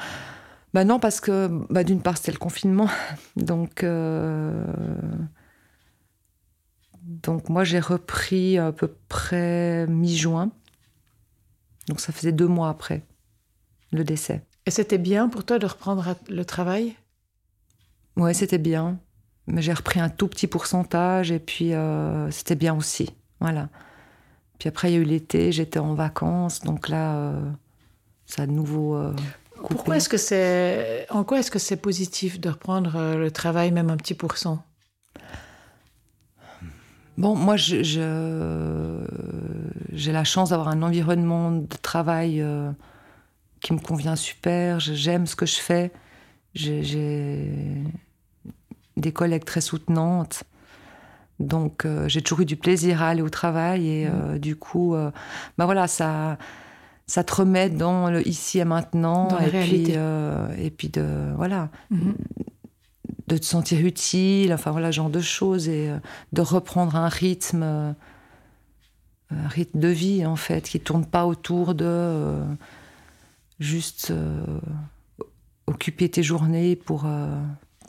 Bah 0.73 0.85
non, 0.85 1.01
parce 1.01 1.21
que 1.21 1.49
bah 1.71 1.85
d'une 1.85 2.01
part 2.01 2.17
c'était 2.17 2.33
le 2.33 2.39
confinement. 2.39 2.89
Donc, 3.37 3.83
euh, 3.83 4.65
Donc 7.03 7.49
moi 7.49 7.65
j'ai 7.65 7.81
repris 7.81 8.59
à 8.59 8.73
peu 8.73 8.95
près 9.09 9.87
mi-juin. 9.89 10.51
Donc 11.89 12.01
ça 12.01 12.13
faisait 12.13 12.33
deux 12.33 12.47
mois 12.47 12.69
après 12.69 13.05
le 13.93 14.05
décès. 14.05 14.45
Et 14.67 14.71
c'était 14.71 14.99
bien 14.99 15.29
pour 15.29 15.45
toi 15.45 15.59
de 15.59 15.67
reprendre 15.67 16.15
le 16.29 16.45
travail? 16.45 16.95
Ouais, 18.17 18.35
c'était 18.35 18.59
bien. 18.59 19.01
Mais 19.47 19.63
j'ai 19.63 19.73
repris 19.73 19.99
un 19.99 20.09
tout 20.11 20.29
petit 20.29 20.47
pourcentage 20.47 21.33
et 21.33 21.41
puis 21.41 21.73
euh, 21.73 22.31
c'était 22.31 22.55
bien 22.55 22.77
aussi. 22.77 23.11
Voilà. 23.41 23.69
Puis 24.59 24.69
après, 24.69 24.91
il 24.91 24.95
y 24.95 24.99
a 24.99 25.01
eu 25.01 25.05
l'été, 25.05 25.53
j'étais 25.53 25.79
en 25.79 25.95
vacances, 25.95 26.61
donc 26.61 26.89
là, 26.89 27.17
euh, 27.17 27.51
ça 28.27 28.43
a 28.43 28.47
de 28.47 28.53
nouveau. 28.53 28.95
Euh, 29.61 29.67
Pourquoi 29.69 29.97
est-ce 29.97 30.09
que 30.09 30.17
c'est. 30.17 31.07
En 31.11 31.25
quoi 31.25 31.39
est-ce 31.41 31.51
que 31.51 31.59
c'est 31.59 31.77
positif 31.77 32.41
de 32.41 32.49
reprendre 32.49 33.17
le 33.17 33.31
travail, 33.31 33.71
même 33.73 33.91
un 33.91 33.97
petit 33.97 34.15
pourcent 34.15 34.65
Bon, 37.19 37.35
moi, 37.35 37.57
j'ai 37.57 37.83
je, 37.85 39.05
la 40.11 40.25
chance 40.25 40.51
d'avoir 40.51 40.69
un 40.69 40.83
environnement 40.83 41.51
de 41.51 41.77
travail 41.83 42.45
qui 43.61 43.73
me 43.75 43.79
convient 43.79 44.17
super. 44.17 44.81
J'aime 44.81 45.27
ce 45.27 45.37
que 45.37 45.47
je 45.47 45.57
fais. 45.57 45.93
J'ai 46.55 47.85
des 48.97 49.13
collègues 49.13 49.45
très 49.45 49.61
soutenantes. 49.61 50.45
Donc 51.41 51.87
euh, 51.87 52.07
j'ai 52.07 52.21
toujours 52.21 52.43
eu 52.43 52.45
du 52.45 52.57
plaisir 52.57 53.03
à 53.03 53.09
aller 53.09 53.23
au 53.23 53.31
travail 53.31 53.89
et 53.89 54.07
euh, 54.07 54.35
mmh. 54.35 54.39
du 54.39 54.57
coup, 54.57 54.95
euh, 54.95 55.11
bah 55.57 55.65
voilà, 55.65 55.89
ça, 55.89 56.37
ça 57.11 57.25
te 57.25 57.35
remet 57.35 57.71
dans 57.71 58.09
le 58.09 58.27
ici 58.27 58.61
et 58.61 58.65
maintenant 58.65 59.37
et 59.41 59.51
puis 59.51 59.91
et 60.65 60.71
puis 60.71 60.89
de 60.91 61.33
voilà. 61.35 61.69
Mmh. 61.91 62.13
de 63.27 63.37
te 63.37 63.45
sentir 63.45 63.85
utile, 63.85 64.53
enfin 64.53 64.71
voilà, 64.71 64.93
genre 64.93 65.11
de 65.11 65.21
choses, 65.21 65.69
et 65.69 65.93
de 66.33 66.41
reprendre 66.41 66.95
un 66.95 67.09
rythme, 67.09 67.65
un 69.31 69.49
rythme 69.49 69.81
de 69.81 69.89
vie 69.89 70.25
en 70.25 70.37
fait, 70.37 70.69
qui 70.69 70.79
tourne 70.79 71.05
pas 71.05 71.27
autour 71.27 71.75
de 71.75 72.39
juste 73.59 74.13
occuper 75.67 76.09
tes 76.09 76.23
journées 76.23 76.77
pour 76.77 77.09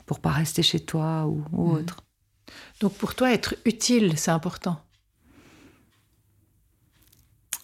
pour 0.04 0.18
pas 0.18 0.30
rester 0.30 0.64
chez 0.64 0.80
toi 0.80 1.26
ou, 1.28 1.44
ou 1.52 1.68
mhm. 1.68 1.76
autre. 1.76 2.04
Donc 2.80 2.94
pour 2.94 3.14
toi, 3.14 3.32
être 3.32 3.54
utile, 3.64 4.18
c'est 4.18 4.32
important 4.32 4.80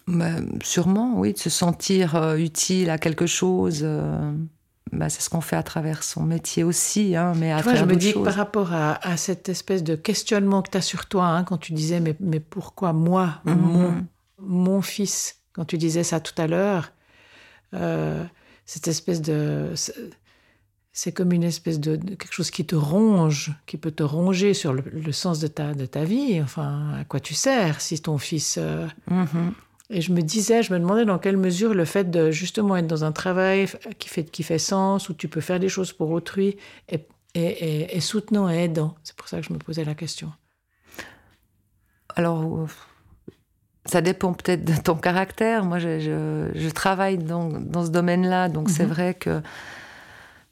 bah, 0.09 0.31
Sûrement, 0.63 1.13
oui, 1.15 1.33
de 1.33 1.37
se 1.37 1.49
sentir 1.49 2.15
euh, 2.15 2.35
utile 2.37 2.89
à 2.89 2.97
quelque 2.97 3.27
chose. 3.27 3.81
Euh, 3.83 4.33
bah, 4.91 5.09
c'est 5.09 5.21
ce 5.21 5.29
qu'on 5.29 5.41
fait 5.41 5.55
à 5.55 5.63
travers 5.63 6.03
son 6.03 6.23
métier 6.23 6.63
aussi, 6.63 7.15
hein, 7.15 7.33
mais 7.37 7.51
à 7.51 7.61
travers 7.61 7.81
Je 7.81 7.85
me 7.85 7.95
dis 7.95 8.13
que 8.13 8.19
par 8.19 8.33
rapport 8.33 8.73
à, 8.73 9.17
cette 9.17 9.47
espèce 9.47 9.83
de 9.83 9.95
questionnement 9.95 10.61
que 10.63 10.71
tu 10.71 10.77
as 10.77 10.81
sur 10.81 11.05
toi, 11.05 11.27
hein, 11.27 11.43
quand 11.43 11.57
tu 11.57 11.73
disais 11.73 11.99
mais, 11.99 12.15
mais 12.19 12.39
pourquoi 12.39 12.91
moi, 12.91 13.41
mhm. 13.45 13.55
mon, 13.55 14.07
mon, 14.39 14.81
fils, 14.81 15.37
quand 15.53 15.65
tu 15.65 15.77
disais 15.77 16.03
ça 16.03 16.19
tout 16.19 16.39
à 16.41 16.47
l'heure, 16.47 16.91
euh, 17.75 18.23
cette 18.65 18.87
espèce 18.87 19.21
de 19.21 19.73
c'est 20.91 21.11
comme 21.11 21.31
une 21.31 21.43
espèce 21.43 21.79
de, 21.79 21.95
quelque 21.95 22.33
chose 22.33 22.49
qui 22.49 22.65
te 22.65 22.75
ronge, 22.75 23.53
qui 23.67 23.77
peut 23.77 23.91
te 23.91 24.03
ronger 24.03 24.53
sur 24.53 24.73
le, 24.73 25.11
sens 25.11 25.39
de 25.39 25.47
ta, 25.47 25.73
de 25.73 25.85
ta 25.85 26.03
vie. 26.03 26.41
Enfin, 26.41 26.95
à 26.99 27.03
quoi 27.05 27.19
tu 27.19 27.35
sers 27.35 27.79
si 27.79 28.01
ton 28.01 28.17
fils. 28.17 28.57
Mm-hmm. 29.09 29.53
Et 29.89 30.01
je 30.01 30.11
me 30.13 30.21
disais, 30.21 30.61
je 30.61 30.71
me 30.73 30.79
demandais 30.79 31.05
dans 31.05 31.17
quelle 31.17 31.37
mesure 31.37 31.73
le 31.73 31.85
fait 31.85 32.11
de 32.11 32.29
justement 32.29 32.77
être 32.77 32.87
dans 32.87 33.03
un 33.03 33.11
travail 33.11 33.67
qui 33.97 34.07
fait, 34.07 34.23
qui 34.23 34.43
fait 34.43 34.59
sens, 34.59 35.09
où 35.09 35.13
tu 35.13 35.27
peux 35.27 35.41
faire 35.41 35.59
des 35.59 35.69
choses 35.69 35.93
pour 35.93 36.11
autrui, 36.11 36.57
est, 36.87 37.07
est, 37.33 37.99
soutenant 37.99 38.49
et 38.49 38.57
aidant. 38.57 38.95
C'est 39.03 39.15
pour 39.15 39.27
ça 39.27 39.41
que 39.41 39.47
je 39.47 39.53
me 39.53 39.57
posais 39.57 39.83
la 39.83 39.95
question. 39.95 40.31
Alors, 42.15 42.43
euh, 42.43 42.67
ça 43.85 44.01
dépend 44.01 44.33
peut-être 44.33 44.63
de 44.63 44.79
ton 44.79 44.95
caractère. 44.95 45.65
Moi, 45.65 45.79
je, 45.79 46.51
je, 46.53 46.69
travaille 46.69 47.17
dans, 47.17 47.49
dans 47.49 47.83
ce 47.85 47.89
domaine-là, 47.89 48.49
donc 48.49 48.69
c'est 48.69 48.83
mm-hmm. 48.83 48.87
vrai 48.87 49.13
que 49.15 49.41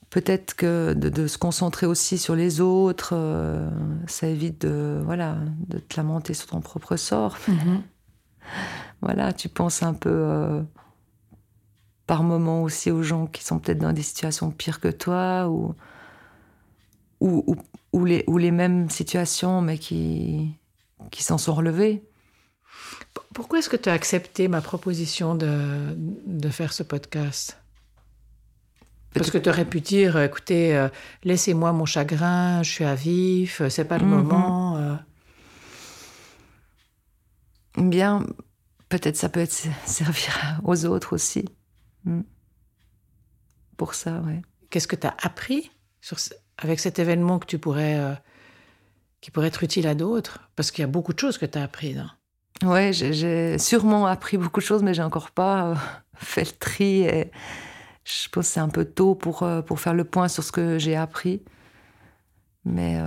peut-être 0.10 0.56
que 0.56 0.94
de, 0.94 1.27
se 1.27 1.38
concentrer 1.38 1.86
aussi 1.86 2.17
sur 2.17 2.36
les 2.36 2.62
autres, 2.62 3.12
euh, 3.13 3.70
ça 4.08 4.27
évite 4.27 4.62
de, 4.62 5.01
voilà, 5.03 5.38
de 5.67 5.79
te 5.79 5.98
lamenter 5.98 6.34
sur 6.34 6.48
ton 6.48 6.62
propre 6.62 6.96
sort. 6.96 7.38
Mhm. 7.48 7.82
Voilà, 9.01 9.34
tu 9.34 9.50
penses 9.50 9.84
un 9.84 9.94
peu 9.94 10.10
euh, 10.10 10.62
par 12.08 12.24
moment 12.24 12.63
aussi 12.63 12.92
aux 12.92 13.04
gens 13.04 13.27
qui 13.27 13.44
sont 13.44 13.60
peut-être 13.60 13.80
dans 13.80 13.94
des 13.94 14.01
situations 14.01 14.51
pires 14.51 14.80
que 14.80 14.88
toi 14.88 15.48
ou, 15.50 15.75
ou, 17.20 17.56
ou, 17.94 18.06
les, 18.06 18.24
ou 18.27 18.38
les 18.38 18.51
mêmes 18.51 18.89
situations 18.89 19.62
mais 19.62 19.77
qui, 19.77 20.56
qui 21.12 21.24
s'en 21.24 21.38
sont 21.38 21.54
relevés. 21.54 22.04
Pourquoi 23.34 23.60
est-ce 23.60 23.70
que 23.70 23.77
tu 23.77 23.89
as 23.89 23.94
accepté 23.94 24.48
ma 24.48 24.62
proposition 24.62 25.36
de, 25.36 25.96
de 26.25 26.50
faire 26.50 26.74
ce 26.74 26.84
podcast? 26.84 27.58
Parce 29.13 29.32
que 29.32 29.38
tu 29.38 29.50
aurais 29.50 29.66
pu 29.66 29.82
dire, 29.82 30.20
écoutez, 30.20 30.75
euh, 30.75 30.89
laissez-moi 31.24 31.72
mon 31.72 31.86
chagrin, 31.86 32.62
je 32.63 32.72
suis 32.72 32.84
à 32.84 32.96
vif, 32.96 33.62
c'est 33.70 33.86
pas 33.86 33.98
le 33.98 34.06
mhm. 34.06 34.12
moment. 34.12 34.77
Euh. 34.77 34.96
Bien, 37.77 38.25
peut-être 38.89 39.17
ça 39.17 39.29
peut 39.29 39.39
être 39.39 39.51
servir 39.86 40.60
aux 40.63 40.86
autres 40.86 41.13
aussi. 41.13 41.46
Hmm. 42.06 42.22
Pour 43.75 43.94
ça, 43.94 44.20
ouais. 44.22 44.41
qu'est-ce 44.70 44.88
que 44.88 44.96
tu 44.96 45.08
as 45.08 45.15
appris 45.22 45.72
sur, 46.01 46.17
avec 46.58 46.79
cet 46.79 47.00
événement 47.00 47.38
que 47.38 47.46
tu 47.46 47.60
pourrais, 47.60 48.00
euh, 48.00 48.13
qui 49.22 49.29
pourrait 49.29 49.48
être 49.48 49.63
utile 49.63 49.88
à 49.88 49.94
d'autres? 49.94 50.50
Parce 50.56 50.72
qu'il 50.72 50.82
y 50.82 50.84
a 50.84 50.88
beaucoup 50.88 51.13
de 51.13 51.20
choses 51.20 51.38
que 51.38 51.46
tu 51.46 51.58
as 51.58 51.63
apprises. 51.63 52.00
Hein. 52.00 52.12
Oui, 52.63 52.91
j'ai 52.91 53.60
sûrement 53.60 54.08
appris 54.08 54.38
beaucoup 54.38 54.62
de 54.62 54.65
choses, 54.65 54.82
mais 54.82 54.96
j'ai 54.96 55.03
encore 55.03 55.29
pas 55.29 55.67
euh, 55.67 55.75
fait 56.15 56.46
le 56.46 56.58
tri. 56.58 57.01
Et 57.01 57.32
je 58.03 58.29
pense 58.29 58.48
que 58.48 58.53
c'est 58.53 58.60
un 58.60 58.70
peu 58.70 58.86
tôt 58.86 59.13
pour, 59.13 59.44
euh, 59.44 59.62
pour 59.62 59.79
faire 59.79 59.94
le 59.94 60.06
point 60.06 60.27
sur 60.27 60.44
ce 60.44 60.51
que 60.51 60.79
j'ai 60.79 60.96
appris. 60.96 61.44
Mais. 62.65 63.00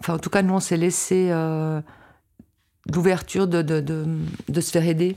Enfin, 0.00 0.14
en 0.14 0.18
tout 0.18 0.30
cas, 0.30 0.42
nous, 0.42 0.54
on 0.54 0.60
s'est 0.60 0.76
laissé 0.76 1.30
l'ouverture 2.92 3.46
de, 3.46 3.62
de, 3.62 3.80
de, 3.80 4.06
de, 4.48 4.60
se 4.60 4.70
faire 4.70 4.86
aider, 4.86 5.16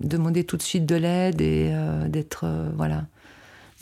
demander 0.00 0.44
tout 0.44 0.56
de 0.56 0.62
suite 0.62 0.86
de 0.86 0.96
l'aide 0.96 1.40
et 1.40 1.72
d'être. 2.08 2.46
voilà 2.76 3.04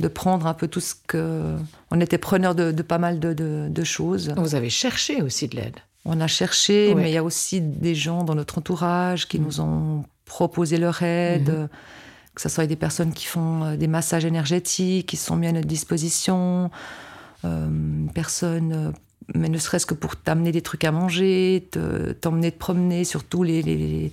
de 0.00 0.08
prendre 0.08 0.46
un 0.46 0.54
peu 0.54 0.66
tout 0.66 0.80
ce 0.80 0.94
que. 1.06 1.56
On 1.90 2.00
était 2.00 2.18
preneur 2.18 2.54
de, 2.54 2.72
pas 2.82 2.98
mal 2.98 3.20
de, 3.20 3.84
choses. 3.84 4.32
Vous 4.36 4.54
avez 4.54 4.70
cherché 4.70 5.22
aussi 5.22 5.48
de 5.48 5.56
l'aide. 5.56 5.76
On 6.04 6.20
a 6.20 6.26
cherché, 6.26 6.94
mais 6.94 7.10
il 7.10 7.14
y 7.14 7.18
a 7.18 7.24
aussi 7.24 7.60
des 7.60 7.94
gens 7.94 8.24
dans 8.24 8.34
notre 8.34 8.58
entourage 8.58 9.28
qui 9.28 9.38
nous 9.38 9.60
ont 9.60 10.04
proposé 10.24 10.78
leur 10.78 11.02
aide. 11.02 11.50
Mhm. 11.50 11.68
Que 12.34 12.40
ce 12.40 12.48
soit 12.48 12.66
des 12.66 12.76
personnes 12.76 13.12
qui 13.12 13.26
font 13.26 13.64
euh, 13.64 13.76
des 13.76 13.88
massages 13.88 14.24
énergétiques, 14.24 15.08
qui 15.08 15.16
sont 15.16 15.34
mis 15.34 15.48
à 15.48 15.52
notre 15.52 15.66
disposition. 15.66 16.70
Euh, 17.44 18.06
personnes, 18.14 18.72
euh, 18.72 18.92
mais 19.34 19.48
ne 19.48 19.58
serait-ce 19.58 19.86
que 19.86 19.94
pour 19.94 20.16
t'amener 20.16 20.52
des 20.52 20.62
trucs 20.62 20.84
à 20.84 20.92
manger, 20.92 21.68
t'emmener 22.20 22.52
te, 22.52 22.58
promener, 22.58 23.04
surtout 23.04 23.42
les, 23.42 23.62
les, 23.62 24.10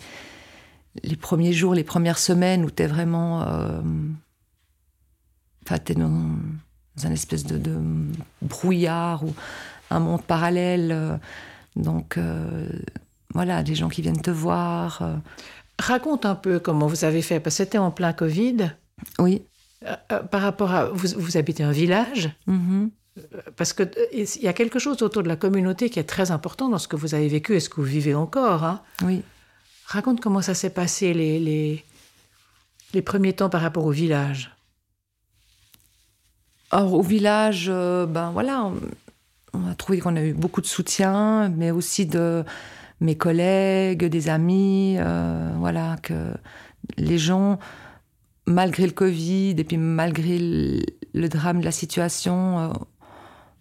les, 1.04 1.16
premiers 1.16 1.54
jours, 1.54 1.74
les 1.74 1.84
premières 1.84 2.20
semaines 2.20 2.66
où 2.66 2.72
tu 2.72 2.84
es 2.84 2.88
vraiment. 2.88 3.44
Euh, 3.44 3.82
Enfin, 5.66 5.80
t'es 5.80 5.96
dans, 5.96 6.38
un 7.04 7.12
espèce 7.12 7.44
de, 7.44 7.60
brouillard 8.42 9.26
ou 9.26 9.34
un 9.90 10.00
monde 10.00 10.24
parallèle. 10.24 10.92
Euh, 10.94 11.18
donc, 11.76 12.18
euh, 12.18 12.70
voilà, 13.34 13.64
des 13.64 13.76
gens 13.76 13.90
qui 13.90 14.02
viennent 14.02 14.22
te 14.22 14.32
voir. 14.32 15.20
Raconte 15.78 16.26
un 16.26 16.36
peu 16.36 16.60
comment 16.60 16.88
vous 16.88 17.04
avez 17.04 17.22
fait, 17.22 17.42
parce 17.42 17.58
que 17.58 17.64
c'était 17.66 17.78
en 17.80 17.92
plein 17.92 18.14
Covid. 18.14 18.72
Oui. 19.20 19.44
par 20.08 20.42
rapport 20.42 20.72
à. 20.72 20.86
Vous, 20.86 21.10
vous 21.18 21.36
habitez 21.36 21.64
un 21.64 21.72
village 21.74 22.32
mm-hmm. 22.48 22.90
Parce 23.56 23.74
qu'il 23.74 23.90
y 24.42 24.48
a 24.48 24.54
quelque 24.54 24.80
chose 24.80 25.02
autour 25.02 25.24
de 25.24 25.28
la 25.28 25.36
communauté 25.36 25.90
qui 25.90 26.00
est 26.00 26.04
très 26.04 26.32
important 26.32 26.70
dans 26.70 26.78
ce 26.78 26.88
que 26.88 26.96
vous 26.96 27.16
avez 27.16 27.28
vécu 27.28 27.56
et 27.56 27.60
ce 27.60 27.70
que 27.70 27.76
vous 27.78 27.84
vivez 27.84 28.14
encore. 28.14 28.64
Hein. 28.64 28.82
Oui. 29.04 29.24
Raconte 29.86 30.22
comment 30.22 30.42
ça 30.42 30.54
s'est 30.54 30.70
passé 30.70 31.14
les, 31.14 31.40
les, 31.40 31.84
les 32.94 33.02
premiers 33.02 33.34
temps 33.34 33.50
par 33.50 33.62
rapport 33.62 33.86
au 33.86 33.92
village. 33.92 34.58
Or, 36.72 36.94
au 36.94 37.02
village, 37.02 37.68
euh, 37.70 38.06
ben 38.06 38.32
voilà, 38.32 38.70
on, 39.54 39.68
a 39.68 39.76
trouvé 39.76 40.00
qu'on 40.00 40.18
a 40.18 40.22
eu 40.22 40.34
beaucoup 40.34 40.60
de 40.60 40.66
soutien, 40.66 41.50
mais 41.50 41.72
aussi 41.72 42.06
de 42.06 42.44
mes 43.00 43.16
collègues, 43.16 44.04
des 44.06 44.28
amis, 44.28 44.98
euh, 45.00 45.50
voilà, 45.58 45.96
que 46.04 46.34
les 46.98 47.18
gens, 47.18 47.58
malgré 48.46 48.86
le 48.86 48.92
Covid 48.92 49.56
et 49.58 49.64
puis 49.64 49.78
malgré 49.78 50.40
le, 50.40 51.30
drame 51.30 51.62
de 51.62 51.66
la 51.66 51.72
situation, 51.72 52.60
euh, 52.60 52.74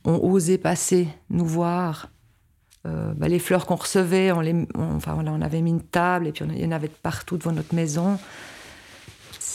ont 0.06 0.18
osé 0.24 0.56
passer 0.56 1.08
nous 1.28 1.46
voir. 1.46 2.10
Ben, 2.84 3.26
les 3.26 3.40
fleurs 3.40 3.66
qu'on 3.66 3.74
recevait, 3.74 4.30
on, 4.30 4.38
les, 4.38 4.54
enfin, 4.76 5.14
voilà, 5.14 5.32
on 5.32 5.42
avait 5.42 5.60
mis 5.60 5.70
une 5.70 5.82
table 5.82 6.28
et 6.28 6.32
puis 6.32 6.44
il 6.48 6.60
y 6.60 6.64
en 6.64 6.70
avait 6.70 6.86
partout 6.86 7.36
devant 7.36 7.50
notre 7.50 7.74
maison 7.74 8.16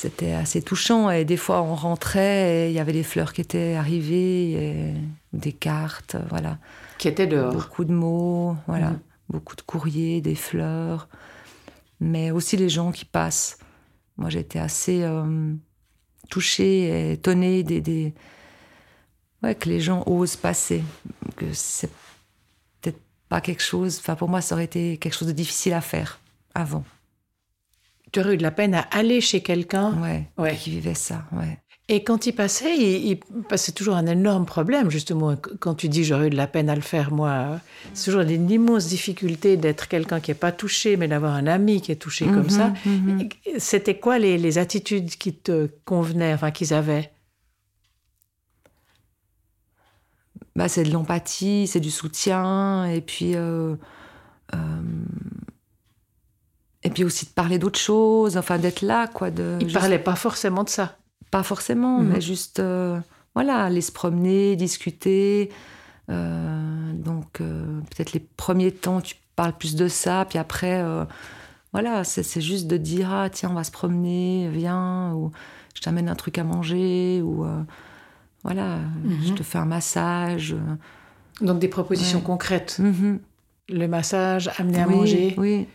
c'était 0.01 0.31
assez 0.31 0.62
touchant. 0.62 1.12
Et 1.12 1.25
des 1.25 1.38
fois, 1.38 1.62
on 1.62 1.75
rentrait 1.75 2.65
et 2.65 2.70
il 2.70 2.74
y 2.74 2.79
avait 2.79 2.93
des 2.93 3.03
fleurs 3.03 3.34
qui 3.34 3.41
étaient 3.41 3.75
arrivées, 3.75 4.51
et 4.51 4.94
des 5.33 5.53
cartes, 5.53 6.16
voilà. 6.29 6.57
Qui 6.98 7.07
étaient 7.07 7.27
dehors. 7.27 7.53
Beaucoup 7.53 7.85
de 7.85 7.94
mots, 7.94 8.55
voilà. 8.68 8.92
Mhm. 8.92 9.00
Beaucoup 9.29 9.55
de 9.55 9.61
courriers, 9.61 10.22
des 10.22 10.35
fleurs. 10.35 11.07
Mais 12.00 12.31
aussi 12.31 12.57
les 12.57 12.70
gens 12.70 12.92
qui 12.92 13.05
passent. 13.05 13.59
Moi, 14.18 14.29
j'étais 14.29 14.59
assez 14.59 15.03
euh, 15.03 15.53
touchée 16.29 16.81
et 16.81 17.11
étonnée 17.14 17.64
des, 17.64 17.79
des... 17.79 18.14
Ouais, 19.44 19.56
que 19.56 19.70
les 19.70 19.80
gens 19.80 20.04
osent 20.06 20.36
passer. 20.36 20.84
Que 21.36 21.54
c'est 21.54 21.90
peut-être 22.82 23.00
pas 23.30 23.42
quelque 23.42 23.64
chose. 23.64 23.98
Enfin, 24.00 24.16
pour 24.16 24.30
moi, 24.30 24.42
ça 24.42 24.56
aurait 24.56 24.66
été 24.66 24.98
quelque 24.98 25.16
chose 25.16 25.27
de 25.27 25.34
difficile 25.34 25.74
à 25.74 25.82
faire 25.82 26.20
avant 26.54 26.84
tu 28.12 28.20
aurais 28.20 28.34
eu 28.34 28.38
de 28.38 28.44
la 28.44 28.51
peine 28.51 28.75
à 28.75 28.82
aller 28.92 29.22
chez 29.22 29.42
quelqu'un 29.42 29.94
ouais, 30.38 30.56
qui 30.56 30.70
vivait 30.70 30.94
ça. 30.94 31.24
Ouais. 31.32 31.58
Et 31.88 32.04
quand 32.04 32.25
il 32.25 32.34
passait, 32.34 32.77
il, 32.77 33.20
passait 33.50 33.74
toujours 33.74 33.96
un 33.96 34.06
énorme 34.06 34.46
problème, 34.46 34.90
justement. 34.90 35.36
Quand 35.60 35.75
tu 35.75 35.90
dis 35.90 36.06
j'aurais 36.06 36.27
eu 36.27 36.30
de 36.30 36.38
la 36.38 36.48
peine 36.48 36.70
à 36.70 36.75
le 36.75 36.82
faire, 36.82 37.12
moi, 37.12 37.60
c'est 37.94 38.06
toujours 38.06 38.22
une 38.22 38.50
immense 38.50 38.88
difficulté 38.88 39.58
d'être 39.58 39.90
quelqu'un 39.90 40.22
qui 40.22 40.32
n'est 40.32 40.36
pas 40.36 40.54
touché, 40.54 40.96
mais 40.96 41.10
d'avoir 41.10 41.34
un 41.34 41.48
ami 41.48 41.82
qui 41.82 41.92
est 41.92 41.98
touché 41.98 42.25
comme 42.25 42.44
mhm, 42.44 42.50
ça. 42.50 42.74
Mhm. 42.86 43.30
C'était 43.58 43.98
quoi 43.98 44.20
les, 44.20 44.58
attitudes 44.58 45.10
qui 45.10 45.34
te 45.34 45.68
convenaient, 45.84 46.34
enfin, 46.34 46.51
qu'ils 46.51 46.74
avaient? 46.74 47.12
Bah, 50.55 50.68
C'est 50.68 50.83
de 50.83 50.92
l'empathie, 50.92 51.68
c'est 51.68 51.79
du 51.79 51.92
soutien, 51.92 52.85
et 52.85 53.01
puis. 53.01 53.35
Euh, 53.35 53.75
euh, 54.53 54.57
et 56.83 56.90
puis 56.90 57.03
aussi 57.03 57.25
de 57.25 57.31
parler 57.31 57.59
d'autres 57.59 57.79
choses, 57.79 58.37
enfin 58.37 58.57
d'être 58.57 58.81
là, 58.81 59.07
quoi. 59.07 59.29
De, 59.29 59.57
Il 59.61 59.68
ne 59.68 59.74
parlait 59.74 60.00
pas 60.00 60.16
forcément 60.16 60.64
de 60.64 60.70
ça. 60.70 60.98
Pas 61.29 61.44
forcément, 61.44 62.00
mhm. 62.00 62.07
mais 62.07 62.22
juste, 62.22 62.59
euh, 62.59 63.00
voilà, 63.35 63.64
aller 63.64 63.81
se 63.81 63.92
promener, 63.92 64.55
discuter. 64.55 65.51
Donc, 66.09 67.37
peut-être 67.37 68.11
les 68.11 68.20
premiers 68.20 68.74
temps, 68.74 69.00
tu 69.00 69.16
parles 69.37 69.53
plus 69.57 69.75
de 69.75 69.87
ça, 69.87 70.25
puis 70.27 70.40
après, 70.40 70.83
voilà, 71.72 72.03
c'est 72.03 72.42
juste 72.42 72.68
de 72.68 72.75
dire, 72.75 73.14
ah, 73.14 73.29
tiens, 73.29 73.51
on 73.51 73.53
va 73.53 73.64
se 73.64 73.72
promener, 73.72 74.50
viens, 74.51 75.14
ou 75.14 75.31
je 75.74 75.79
t'amène 75.79 76.09
un 76.09 76.16
truc 76.16 76.37
à 76.37 76.44
manger, 76.44 77.22
ou 77.22 77.46
voilà, 78.44 78.77
mhm. 78.77 79.20
je 79.27 79.34
te 79.34 79.44
fais 79.44 79.58
un 79.58 79.66
massage. 79.66 80.56
Donc, 81.42 81.60
des 81.60 81.68
propositions 81.68 82.22
concrètes. 82.22 82.77
Mhm. 82.80 83.20
Le 83.70 83.88
massage, 83.88 84.50
amener 84.58 84.80
à 84.80 84.88
manger. 84.88 85.36
Oui. 85.38 85.68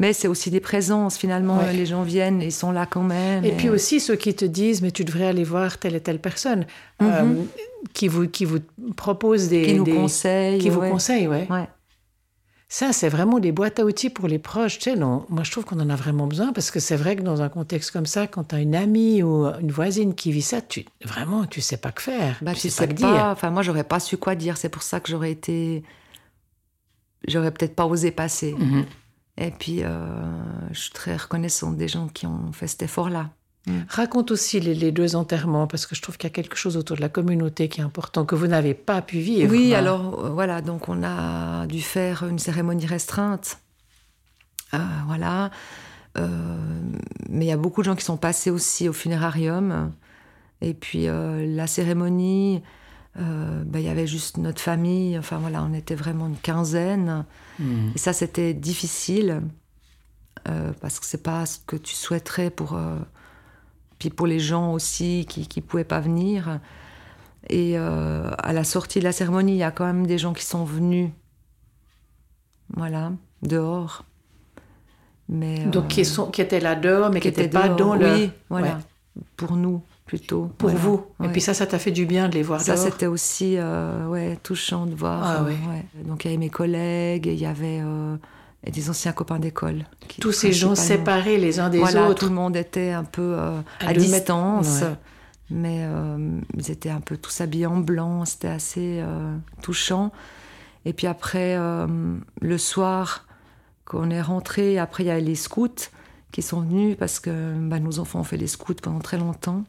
Mais 0.00 0.12
c'est 0.12 0.26
aussi 0.26 0.50
des 0.50 0.60
présences, 0.60 1.16
finalement. 1.16 1.60
Les 1.72 1.86
gens 1.86 2.02
viennent, 2.02 2.42
ils 2.42 2.52
sont 2.52 2.72
là 2.72 2.86
quand 2.86 3.02
même. 3.02 3.44
Et, 3.44 3.52
puis 3.52 3.68
aussi 3.68 4.00
ceux 4.00 4.16
qui 4.16 4.34
te 4.34 4.44
disent, 4.44 4.82
mais 4.82 4.90
tu 4.90 5.04
devrais 5.04 5.26
aller 5.26 5.44
voir 5.44 5.78
telle 5.78 5.94
et 5.94 6.00
telle 6.00 6.18
personne, 6.18 6.66
mhm. 7.00 7.08
euh, 7.08 7.34
qui, 7.92 8.08
vous, 8.08 8.26
qui 8.26 8.44
vous 8.44 8.58
propose 8.96 9.48
des... 9.48 9.62
Qui 9.62 9.74
nous 9.74 9.84
des, 9.84 9.92
conseillent. 9.92 10.58
Qui 10.58 10.70
vous 10.70 10.80
conseillent, 10.80 11.28
ouais. 11.28 11.46
Ça, 12.76 12.92
c'est 12.92 13.08
vraiment 13.08 13.38
des 13.38 13.52
boîtes 13.52 13.78
à 13.78 13.84
outils 13.84 14.10
pour 14.10 14.26
les 14.26 14.40
proches. 14.40 14.80
Tu 14.80 14.90
sais, 14.90 14.96
non, 14.96 15.26
moi, 15.28 15.44
je 15.44 15.52
trouve 15.52 15.64
qu'on 15.64 15.78
en 15.78 15.88
a 15.90 15.94
vraiment 15.94 16.26
besoin 16.26 16.52
parce 16.52 16.72
que 16.72 16.80
c'est 16.80 16.96
vrai 16.96 17.14
que 17.14 17.22
dans 17.22 17.40
un 17.40 17.48
contexte 17.48 17.92
comme 17.92 18.04
ça, 18.04 18.26
quand 18.26 18.48
tu 18.48 18.56
as 18.56 18.58
une 18.58 18.74
amie 18.74 19.22
ou 19.22 19.46
une 19.60 19.70
voisine 19.70 20.16
qui 20.16 20.32
vit 20.32 20.42
ça, 20.42 20.60
tu, 20.60 20.84
vraiment, 21.04 21.46
tu 21.46 21.60
sais 21.60 21.76
pas 21.76 21.92
que 21.92 22.02
faire. 22.02 22.36
Bah, 22.42 22.52
tu, 22.52 22.68
sais, 22.68 22.88
pas, 22.88 22.92
dire. 22.92 23.26
Enfin, 23.26 23.50
moi, 23.50 23.62
j'aurais 23.62 23.84
pas 23.84 24.00
su 24.00 24.16
quoi 24.16 24.34
dire. 24.34 24.56
C'est 24.56 24.70
pour 24.70 24.82
ça 24.82 24.98
que 24.98 25.08
j'aurais 25.08 25.30
été. 25.30 25.84
J'aurais 27.28 27.52
peut-être 27.52 27.76
pas 27.76 27.86
osé 27.86 28.10
passer. 28.10 28.56
Mhm. 28.58 28.86
Et 29.38 29.52
puis, 29.52 29.84
euh, 29.84 29.92
je 30.72 30.80
suis 30.80 30.92
très 30.92 31.16
reconnaissante 31.16 31.76
des 31.76 31.86
gens 31.86 32.08
qui 32.08 32.26
ont 32.26 32.50
fait 32.52 32.66
cet 32.66 32.82
effort-là. 32.82 33.30
Mm. 33.66 33.80
Raconte 33.88 34.30
aussi 34.30 34.60
les, 34.60 34.92
deux 34.92 35.16
enterrements, 35.16 35.66
parce 35.66 35.86
que 35.86 35.94
je 35.94 36.02
trouve 36.02 36.16
qu'il 36.16 36.28
y 36.28 36.32
a 36.32 36.34
quelque 36.34 36.56
chose 36.56 36.76
autour 36.76 36.96
de 36.96 37.00
la 37.00 37.08
communauté 37.08 37.68
qui 37.68 37.80
est 37.80 37.84
important, 37.84 38.24
que 38.24 38.34
vous 38.34 38.46
n'avez 38.46 38.74
pas 38.74 39.02
pu 39.02 39.18
vivre. 39.18 39.50
Oui, 39.50 39.74
alors 39.74 40.24
euh, 40.24 40.28
voilà, 40.30 40.60
donc 40.60 40.88
on 40.88 41.02
a 41.02 41.66
dû 41.66 41.80
faire 41.80 42.24
une 42.24 42.38
cérémonie 42.38 42.86
restreinte. 42.86 43.58
Euh, 44.74 44.78
voilà. 45.06 45.50
mais 47.28 47.44
il 47.44 47.48
y 47.48 47.52
a 47.52 47.56
beaucoup 47.56 47.80
de 47.82 47.86
gens 47.86 47.96
qui 47.96 48.04
sont 48.04 48.16
passés 48.16 48.50
aussi 48.50 48.88
au 48.88 48.92
funérarium. 48.92 49.92
Et 50.60 50.74
puis 50.74 51.06
la 51.06 51.66
cérémonie, 51.66 52.62
euh, 53.20 53.62
ben, 53.64 53.78
il 53.78 53.84
y 53.84 53.88
avait 53.88 54.06
juste 54.06 54.38
notre 54.38 54.60
famille. 54.60 55.18
Enfin 55.18 55.38
voilà, 55.38 55.62
on 55.62 55.72
était 55.72 55.94
vraiment 55.94 56.26
une 56.26 56.36
quinzaine. 56.36 57.24
Hmm. 57.58 57.90
Et 57.94 57.98
ça, 57.98 58.12
c'était 58.12 58.54
difficile 58.54 59.42
euh, 60.48 60.72
parce 60.80 60.98
que 60.98 61.06
c'est 61.06 61.22
pas 61.22 61.46
ce 61.46 61.58
que 61.66 61.76
tu 61.76 61.94
souhaiterais 61.94 62.50
pour. 62.50 62.78
Euh, 63.94 63.96
puis 63.98 64.10
pour 64.10 64.26
les 64.26 64.40
gens 64.40 64.72
aussi 64.72 65.26
qui 65.28 65.48
ne 65.56 65.62
pouvaient 65.62 65.84
pas 65.84 66.00
venir. 66.00 66.60
Et 67.50 67.76
à 67.76 68.52
la 68.52 68.64
sortie 68.64 69.00
de 69.00 69.04
la 69.04 69.12
cérémonie, 69.12 69.52
il 69.52 69.58
y 69.58 69.62
a 69.62 69.70
quand 69.70 69.84
même 69.84 70.06
des 70.06 70.18
gens 70.18 70.32
qui 70.32 70.44
sont 70.44 70.64
venus. 70.64 71.10
Voilà, 72.74 73.12
dehors. 73.42 74.04
Mais, 75.28 75.64
Donc 75.66 75.88
qui, 75.88 76.04
sont, 76.04 76.30
qui 76.30 76.40
étaient 76.40 76.60
là 76.60 76.74
dehors, 76.74 77.10
mais 77.10 77.20
qui 77.20 77.28
n'étaient 77.28 77.48
pas 77.48 77.68
dans 77.68 77.94
le. 77.94 78.14
Oui, 78.14 78.30
voilà. 78.50 78.78
Pour 79.36 79.56
nous 79.56 79.82
plutôt. 80.04 80.50
Pour 80.58 80.70
vous. 80.70 81.06
Et 81.22 81.28
puis 81.28 81.40
ça, 81.40 81.54
ça 81.54 81.66
t'a 81.66 81.78
fait 81.78 81.90
du 81.90 82.06
bien 82.06 82.28
de 82.28 82.34
les 82.34 82.42
voir 82.42 82.60
Ça, 82.60 82.76
c'était 82.76 83.06
aussi 83.06 83.56
euh, 83.56 84.06
ouais, 84.08 84.36
touchant 84.42 84.86
de 84.86 84.94
voir. 84.94 85.22
Ah, 85.22 85.46
euh, 85.46 86.02
Donc 86.04 86.24
il 86.24 86.28
y 86.28 86.34
avait 86.34 86.38
mes 86.38 86.50
collègues, 86.50 87.26
il 87.26 87.38
y 87.38 87.46
avait, 87.46 87.80
euh, 87.82 88.16
et 88.64 88.70
des 88.70 88.90
anciens 88.90 89.12
copains 89.12 89.38
d'école. 89.38 89.84
Tous 90.20 90.32
ces 90.32 90.52
gens 90.52 90.74
séparés 90.74 91.38
les 91.38 91.60
uns 91.60 91.70
des 91.70 91.78
voilà, 91.78 92.08
autres. 92.08 92.20
Tout 92.20 92.28
le 92.28 92.34
monde 92.34 92.56
était 92.56 92.90
un 92.90 93.04
peu 93.04 93.36
à, 93.80 93.92
distance, 93.92 94.82
mais 95.50 95.86
ils 96.56 96.70
étaient 96.70 96.90
un 96.90 97.00
peu 97.00 97.16
tous 97.16 97.40
habillés 97.40 97.66
en 97.66 97.76
blanc. 97.76 98.24
C'était 98.24 98.48
assez 98.48 99.04
touchant. 99.62 100.12
Et 100.86 100.92
puis 100.92 101.06
après, 101.06 101.58
le 102.40 102.58
soir, 102.58 103.26
quand 103.84 103.98
on 104.00 104.10
est 104.10 104.22
rentré, 104.22 104.78
après 104.78 105.04
il 105.04 105.06
y 105.06 105.10
a 105.10 105.20
les 105.20 105.34
scouts 105.34 105.90
qui 106.32 106.42
sont 106.42 106.62
venus 106.62 106.96
parce 106.98 107.20
que 107.20 107.54
bah, 107.56 107.78
nos 107.78 108.00
enfants 108.00 108.20
ont 108.20 108.24
fait 108.24 108.36
les 108.36 108.48
scouts 108.48 108.74
pendant 108.82 108.98
très 108.98 109.18
longtemps. 109.18 109.64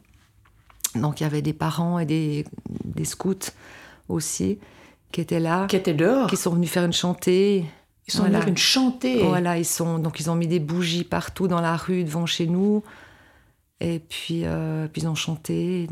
Donc 0.95 1.19
il 1.19 1.23
y 1.23 1.25
avait 1.27 1.41
des 1.41 1.53
parents 1.53 1.99
et 1.99 2.05
des, 2.05 2.45
des 2.85 3.05
scouts 3.05 3.51
aussi 4.09 4.59
qui 5.11 5.21
étaient 5.21 5.39
là. 5.39 5.67
Qui 5.67 5.75
étaient 5.75 5.93
dehors 5.93 6.27
Qui 6.27 6.37
sont 6.37 6.53
venus 6.53 6.71
faire 6.71 6.85
une 6.85 6.93
chantée. 6.93 7.65
Ils 8.07 8.13
sont 8.13 8.23
venus 8.23 8.43
une 8.45 8.57
chantée 8.57 9.23
Voilà, 9.23 9.57
ils 9.57 9.65
sont, 9.65 9.97
donc 9.97 10.19
ils 10.19 10.29
ont 10.29 10.35
mis 10.35 10.47
des 10.47 10.59
bougies 10.59 11.03
partout 11.03 11.47
dans 11.47 11.61
la 11.61 11.75
rue 11.75 12.03
devant 12.03 12.25
chez 12.25 12.45
nous. 12.45 12.83
Et 13.81 13.99
puis, 13.99 14.45
euh, 14.45 14.87
puis 14.87 15.01
ils 15.01 15.07
ont 15.07 15.15
chanté 15.15 15.87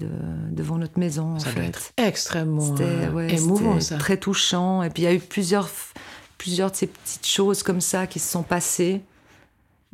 devant 0.52 0.78
notre 0.78 1.00
maison. 1.00 1.38
Ça 1.40 1.50
en 1.50 1.52
fait. 1.54 1.66
être 1.66 1.92
extrêmement 1.98 2.76
euh, 2.80 3.28
émouvant, 3.28 3.80
ça. 3.80 3.98
Très 3.98 4.18
touchant. 4.18 4.84
Et 4.84 4.90
puis 4.90 5.04
il 5.04 5.06
y 5.06 5.10
a 5.10 5.14
eu 5.14 5.20
plusieurs, 5.20 5.70
plusieurs 6.38 6.72
de 6.72 6.76
ces 6.76 6.88
petites 6.88 7.28
choses 7.28 7.62
comme 7.62 7.82
ça 7.82 8.08
qui 8.08 8.20
se 8.20 8.32
sont 8.32 8.44
passées. 8.44 9.02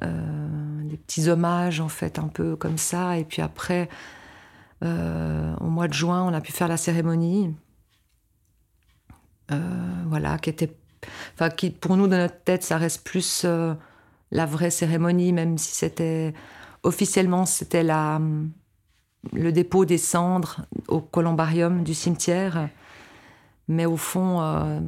Euh, 0.01 0.84
des 0.84 0.97
petits 0.97 1.29
hommages, 1.29 1.82
en 1.82 1.89
fait, 1.89 2.19
un 2.19 2.27
peu 2.27 2.55
comme 2.55 2.77
ça. 2.77 3.17
Et 3.17 3.23
puis 3.23 3.41
après, 3.41 3.89
euh, 4.84 5.55
au 5.60 5.65
mois 5.65 5.88
de 5.88 5.93
juin, 5.93 6.23
on 6.23 6.34
a 6.34 6.41
pu 6.41 6.51
faire 6.51 6.67
la 6.67 6.77
cérémonie. 6.77 7.53
Voilà, 10.05 10.38
qui 10.38 10.49
était. 10.51 10.75
Enfin, 11.33 11.49
qui, 11.49 11.71
pour 11.71 11.97
nous, 11.97 12.07
dans 12.07 12.17
notre 12.17 12.43
tête, 12.43 12.63
ça 12.63 12.77
reste 12.77 13.03
plus 13.03 13.45
la 14.31 14.45
vraie 14.45 14.71
cérémonie, 14.71 15.33
même 15.33 15.57
si 15.57 15.75
c'était. 15.75 16.33
Officiellement, 16.83 17.45
c'était 17.45 17.83
la, 17.83 18.21
le 19.33 19.51
dépôt 19.51 19.83
des 19.83 19.97
cendres 19.97 20.62
au 20.88 21.01
columbarium 21.01 21.83
du 21.83 21.93
cimetière. 21.93 22.69
Mais 23.67 23.85
au 23.85 23.97
fond, 23.97 24.81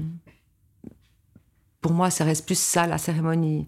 pour 1.81 1.91
moi, 1.91 2.09
ça 2.09 2.23
reste 2.23 2.45
plus 2.45 2.57
ça, 2.57 2.87
la 2.87 2.97
cérémonie 2.97 3.67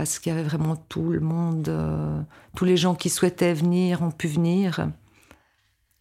parce 0.00 0.18
qu'il 0.18 0.32
y 0.32 0.34
avait 0.34 0.48
vraiment 0.48 0.76
tout 0.76 1.10
le 1.10 1.20
monde, 1.20 1.68
euh, 1.68 2.22
tous 2.56 2.64
les 2.64 2.78
gens 2.78 2.94
qui 2.94 3.10
souhaitaient 3.10 3.52
venir 3.52 4.00
ont 4.00 4.10
pu 4.10 4.28
venir. 4.28 4.88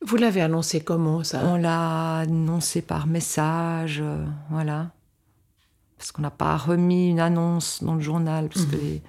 Vous 0.01 0.15
l'avez 0.15 0.39
annoncé 0.39 0.79
comment 0.79 1.21
ça? 1.25 1.41
On 1.43 1.57
l'a 1.57 2.19
annoncé 2.19 2.81
par 2.81 3.07
message, 3.07 3.99
euh, 4.01 4.25
voilà. 4.49 4.91
Parce 5.99 6.11
qu'on 6.11 6.23
n'a 6.23 6.31
pas 6.31 6.57
remis 6.57 7.09
une 7.09 7.19
annonce 7.19 7.83
dans 7.83 7.93
le 7.93 8.01
journal, 8.01 8.47
parce 8.47 8.65
que 8.65 8.77
mhm. 8.77 9.01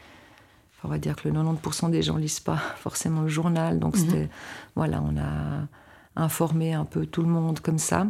on 0.84 0.88
va 0.88 0.98
dire 0.98 1.16
que 1.16 1.28
le 1.28 1.34
90% 1.34 1.90
des 1.90 2.02
gens 2.02 2.16
lisent 2.16 2.40
pas 2.40 2.56
forcément 2.76 3.22
le 3.22 3.28
journal, 3.28 3.78
donc 3.78 3.96
mhm. 3.96 4.00
c'était, 4.00 4.28
voilà, 4.76 5.00
on 5.02 5.16
a 5.16 5.68
informé 6.16 6.74
un 6.74 6.84
peu 6.84 7.06
tout 7.06 7.22
le 7.22 7.28
monde 7.28 7.60
comme 7.60 7.78
ça. 7.78 8.08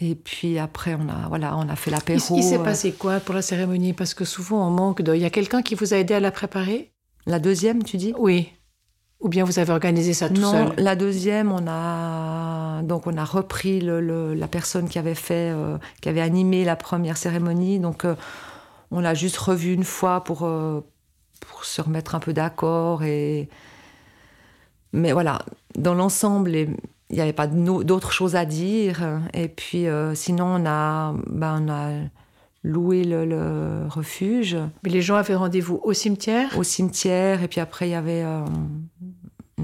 Et 0.00 0.14
puis 0.14 0.58
après, 0.58 0.94
on 0.94 1.08
a, 1.08 1.28
voilà, 1.28 1.56
on 1.56 1.68
a 1.68 1.76
fait 1.76 1.90
l'apéro. 1.90 2.36
Il, 2.36 2.42
s'est 2.42 2.58
euh. 2.58 2.64
passé 2.64 2.92
quoi 2.92 3.20
pour 3.20 3.34
la 3.34 3.42
cérémonie? 3.42 3.92
Parce 3.92 4.12
que 4.12 4.24
souvent, 4.24 4.66
on 4.66 4.70
manque 4.70 5.02
de. 5.02 5.14
Il 5.14 5.22
y 5.22 5.24
a 5.24 5.30
quelqu'un 5.30 5.62
qui 5.62 5.74
vous 5.74 5.94
a 5.94 5.98
aidé 5.98 6.14
à 6.14 6.20
la 6.20 6.30
préparer? 6.30 6.92
La 7.24 7.38
deuxième, 7.38 7.82
tu 7.82 7.96
dis? 7.96 8.12
Oui. 8.18 8.52
Ou 9.20 9.28
bien 9.28 9.44
vous 9.44 9.58
avez 9.58 9.72
organisé 9.72 10.12
ça 10.12 10.28
tout 10.28 10.36
seul 10.36 10.66
Non, 10.66 10.72
la 10.76 10.94
deuxième, 10.94 11.50
on 11.50 11.64
a 11.66 12.82
donc 12.82 13.06
on 13.06 13.16
a 13.16 13.24
repris 13.24 13.80
le, 13.80 14.34
la 14.34 14.48
personne 14.48 14.88
qui 14.88 14.98
avait 14.98 15.14
fait, 15.14 15.50
euh, 15.52 15.78
qui 16.00 16.08
avait 16.08 16.20
animé 16.20 16.64
la 16.64 16.76
première 16.76 17.16
cérémonie. 17.16 17.80
Donc 17.80 18.04
euh, 18.04 18.14
on 18.90 19.00
l'a 19.00 19.14
juste 19.14 19.38
revu 19.38 19.72
une 19.72 19.84
fois 19.84 20.22
pour 20.22 20.48
pour 21.40 21.64
se 21.64 21.80
remettre 21.80 22.14
un 22.14 22.20
peu 22.20 22.32
d'accord 22.32 23.02
et 23.04 23.48
mais 24.96 25.12
voilà, 25.12 25.42
dans 25.76 25.94
l'ensemble, 25.94 26.54
il 26.56 26.76
n'y 27.10 27.20
avait 27.20 27.34
pas 27.34 27.46
d'autres 27.46 28.12
choses 28.12 28.34
à 28.34 28.46
dire. 28.46 29.20
Et 29.34 29.48
puis, 29.48 29.86
euh, 29.86 30.14
sinon, 30.14 30.46
on 30.46 30.66
a, 30.66 31.14
ben, 31.26 31.62
on 31.62 31.70
a 31.70 31.90
loué 32.64 33.04
le, 33.04 33.86
refuge. 33.88 34.56
Mais 34.82 34.90
les 34.90 35.02
gens 35.02 35.16
avaient 35.16 35.34
rendez-vous 35.34 35.80
au 35.84 35.92
cimetière? 35.92 36.56
Au 36.58 36.62
cimetière. 36.62 37.42
Et 37.42 37.48
puis 37.48 37.60
après, 37.60 37.88
il 37.88 37.92
y 37.92 37.94
avait 37.94 38.22
euh, 38.24 38.40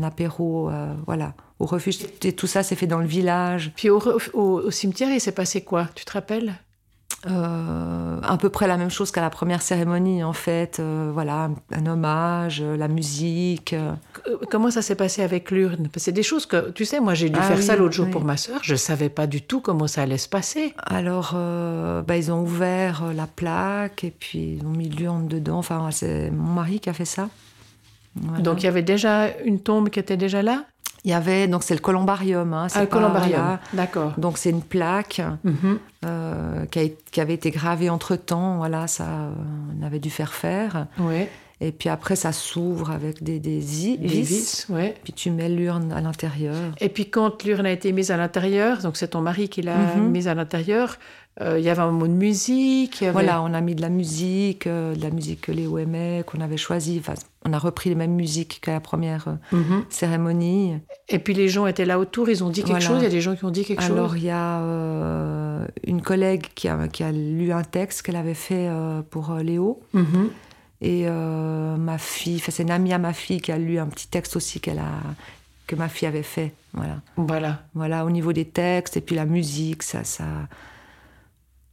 apéro, 0.00 0.70
euh, 0.70 0.94
voilà, 1.06 1.34
au 1.58 1.66
refuge. 1.66 1.98
Et 2.22 2.32
tout 2.32 2.46
ça 2.46 2.62
s'est 2.62 2.76
fait 2.76 2.86
dans 2.86 3.00
le 3.00 3.06
village. 3.06 3.72
Puis 3.76 3.90
au, 3.90 4.00
au 4.32 4.70
cimetière, 4.70 5.10
il 5.10 5.20
s'est 5.20 5.32
passé 5.32 5.62
quoi? 5.62 5.88
Tu 5.94 6.04
te 6.04 6.12
rappelles? 6.12 6.54
Euh, 7.30 8.18
à 8.20 8.36
peu 8.36 8.48
près 8.48 8.66
la 8.66 8.76
même 8.76 8.90
chose 8.90 9.12
qu'à 9.12 9.20
la 9.20 9.30
première 9.30 9.62
cérémonie, 9.62 10.24
en 10.24 10.32
fait. 10.32 10.80
Euh, 10.80 11.10
voilà, 11.14 11.50
un 11.70 11.86
hommage, 11.86 12.60
euh, 12.60 12.76
la 12.76 12.88
musique. 12.88 13.76
Comment 14.50 14.72
ça 14.72 14.82
s'est 14.82 14.96
passé 14.96 15.22
avec 15.22 15.52
l'urne? 15.52 15.88
C'est 15.96 16.10
des 16.10 16.24
choses 16.24 16.46
que, 16.46 16.70
tu 16.70 16.84
sais, 16.84 16.98
moi 16.98 17.14
j'ai 17.14 17.30
dû 17.30 17.38
ah 17.40 17.44
faire 17.44 17.62
ça 17.62 17.76
l'autre 17.76 17.94
jour 17.94 18.10
pour 18.10 18.24
ma 18.24 18.36
sœur. 18.36 18.58
Je 18.62 18.72
ne 18.72 18.78
savais 18.78 19.08
pas 19.08 19.28
du 19.28 19.40
tout 19.40 19.60
comment 19.60 19.86
ça 19.86 20.02
allait 20.02 20.18
se 20.18 20.28
passer. 20.28 20.74
Alors, 20.78 21.34
bah, 21.34 22.16
ils 22.16 22.32
ont 22.32 22.42
ouvert 22.42 23.04
la 23.14 23.28
plaque 23.28 24.02
et 24.02 24.10
puis 24.10 24.58
ils 24.58 24.66
ont 24.66 24.70
mis 24.70 24.88
l'urne 24.88 25.28
dedans. 25.28 25.58
Enfin, 25.58 25.90
c'est 25.92 26.30
mon 26.30 26.54
mari 26.54 26.80
qui 26.80 26.90
a 26.90 26.92
fait 26.92 27.04
ça. 27.04 27.28
Donc 28.14 28.62
il 28.62 28.66
y 28.66 28.68
avait 28.68 28.82
déjà 28.82 29.28
une 29.44 29.60
tombe 29.60 29.88
qui 29.88 29.98
était 29.98 30.16
déjà 30.16 30.42
là? 30.42 30.64
Il 31.04 31.10
y 31.10 31.14
avait, 31.14 31.48
donc 31.48 31.64
c'est 31.64 31.74
le 31.74 31.80
columbarium. 31.80 32.52
Hein, 32.54 32.68
ah, 32.74 32.80
le 32.80 32.86
columbarium, 32.86 33.58
d'accord. 33.72 34.12
Donc 34.18 34.38
c'est 34.38 34.50
une 34.50 34.62
plaque 34.62 35.20
mhm. 35.42 35.78
euh, 36.04 36.64
qui, 36.66 37.20
avait 37.20 37.34
été 37.34 37.50
gravée 37.50 37.90
entre 37.90 38.14
temps. 38.14 38.58
Voilà, 38.58 38.86
ça, 38.86 39.06
on 39.76 39.84
avait 39.84 39.98
dû 39.98 40.10
faire 40.10 40.32
faire. 40.32 40.86
Ouais. 41.00 41.28
Et 41.64 41.70
puis 41.70 41.88
après, 41.88 42.16
ça 42.16 42.32
s'ouvre 42.32 42.90
avec 42.90 43.22
des, 43.22 43.38
des, 43.38 43.60
vis. 43.60 44.66
ouais. 44.68 44.96
Puis 45.04 45.12
tu 45.12 45.30
mets 45.30 45.48
l'urne 45.48 45.92
à 45.92 46.00
l'intérieur. 46.00 46.56
Et 46.80 46.88
puis 46.88 47.08
quand 47.08 47.44
l'urne 47.44 47.66
a 47.66 47.70
été 47.70 47.92
mise 47.92 48.10
à 48.10 48.16
l'intérieur, 48.16 48.82
donc 48.82 48.96
c'est 48.96 49.08
ton 49.08 49.20
mari 49.20 49.48
qui 49.48 49.62
l'a 49.62 49.76
mhm. 49.76 50.10
mise 50.10 50.26
à 50.26 50.34
l'intérieur, 50.34 50.98
euh, 51.40 51.60
il 51.60 51.64
y 51.64 51.70
avait 51.70 51.80
un 51.80 51.92
mot 51.92 52.08
de 52.08 52.12
musique. 52.12 53.04
Voilà, 53.12 53.42
on 53.42 53.54
a 53.54 53.60
mis 53.60 53.76
de 53.76 53.80
la 53.80 53.90
musique, 53.90 54.66
euh, 54.66 54.96
de 54.96 55.02
la 55.02 55.10
musique 55.10 55.42
que 55.42 55.52
Léo 55.52 55.78
aimait, 55.78 56.24
qu'on 56.26 56.40
avait 56.40 56.56
choisi. 56.56 56.98
Enfin, 56.98 57.14
on 57.46 57.52
a 57.52 57.58
repris 57.60 57.90
les 57.90 57.96
mêmes 57.96 58.14
musiques 58.14 58.60
qu'à 58.60 58.72
la 58.72 58.80
première 58.80 59.28
euh, 59.28 59.56
mhm. 59.56 59.84
cérémonie. 59.88 60.74
Et 61.08 61.20
puis 61.20 61.32
les 61.32 61.48
gens 61.48 61.68
étaient 61.68 61.84
là 61.86 62.00
autour, 62.00 62.28
ils 62.28 62.42
ont 62.42 62.50
dit 62.50 62.64
quelque 62.64 62.82
chose. 62.82 62.98
Il 62.98 63.04
y 63.04 63.06
a 63.06 63.10
des 63.10 63.20
gens 63.20 63.36
qui 63.36 63.44
ont 63.44 63.50
dit 63.50 63.64
quelque 63.64 63.82
chose. 63.82 63.92
Alors 63.92 64.16
il 64.16 64.24
y 64.24 64.30
a 64.30 64.60
une 65.86 66.02
collègue 66.02 66.46
qui 66.56 66.66
a, 66.66 66.88
qui 66.88 67.04
a, 67.04 67.12
lu 67.12 67.52
un 67.52 67.62
texte 67.62 68.02
qu'elle 68.02 68.16
avait 68.16 68.34
fait 68.34 68.68
pour 69.10 69.32
Léo. 69.36 69.80
Mhm. 69.92 70.30
Et 70.84 71.06
ma 71.06 71.96
fille, 71.96 72.40
c'est 72.40 72.62
une 72.62 72.70
amie 72.72 72.92
à 72.92 72.98
ma 72.98 73.12
fille 73.12 73.40
qui 73.40 73.52
a 73.52 73.58
lu 73.58 73.78
un 73.78 73.86
petit 73.86 74.08
texte 74.08 74.34
aussi 74.34 74.60
qu'elle 74.60 74.80
a 74.80 75.00
que 75.66 75.76
ma 75.76 75.88
fille 75.88 76.08
avait 76.08 76.22
fait. 76.22 76.52
Voilà. 76.72 76.96
Voilà. 77.16 77.62
Voilà, 77.74 78.04
au 78.04 78.10
niveau 78.10 78.32
des 78.32 78.44
textes 78.44 78.96
et 78.96 79.00
puis 79.00 79.16
la 79.16 79.24
musique, 79.24 79.82
ça, 79.82 80.04
ça, 80.04 80.26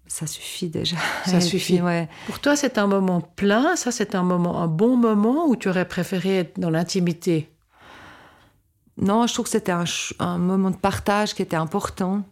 ça 0.07 0.27
suffit 0.27 0.69
déjà. 0.69 0.97
Ça 1.25 1.41
suffit. 1.51 1.81
ouais. 1.81 2.07
Pour 2.27 2.39
toi, 2.39 2.55
c'est 2.55 2.77
un 2.77 2.87
moment 2.87 3.21
plein, 3.21 3.75
ça 3.75 3.91
c'est 3.91 4.15
un 4.15 4.23
moment, 4.23 4.61
un 4.61 4.67
bon 4.67 4.95
moment 4.95 5.47
où 5.47 5.55
tu 5.55 5.69
aurais 5.69 5.87
préféré 5.87 6.39
être 6.39 6.59
dans 6.59 6.69
l'intimité? 6.69 7.49
Non, 9.01 9.27
je 9.27 9.33
trouve 9.33 9.45
que 9.45 9.51
c'était 9.51 9.71
un, 9.71 10.37
moment 10.37 10.71
de 10.71 10.75
partage 10.75 11.33
qui 11.33 11.41
était 11.41 11.55
important 11.55 12.23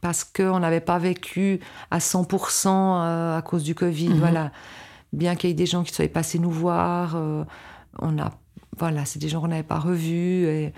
parce 0.00 0.24
qu'on 0.24 0.58
n'avait 0.60 0.80
pas 0.80 0.98
vécu 0.98 1.60
à 1.90 1.98
100% 1.98 2.66
euh, 2.68 3.38
à 3.38 3.42
cause 3.42 3.62
du 3.62 3.74
Covid. 3.74 4.08
Mhm. 4.10 4.18
Voilà. 4.18 4.52
Bien 5.12 5.34
qu'il 5.36 5.50
y 5.50 5.52
ait 5.52 5.54
des 5.54 5.66
gens 5.66 5.82
qui 5.82 5.92
soient 5.92 6.08
passés 6.08 6.38
nous 6.38 6.50
voir, 6.50 7.16
euh, 7.16 7.44
on 7.98 8.18
a, 8.18 8.30
voilà, 8.76 9.04
c'est 9.04 9.18
des 9.18 9.28
gens 9.28 9.40
qu'on 9.40 9.48
n'avait 9.48 9.62
pas 9.62 9.78
revus. 9.78 10.46
Et, 10.46 10.72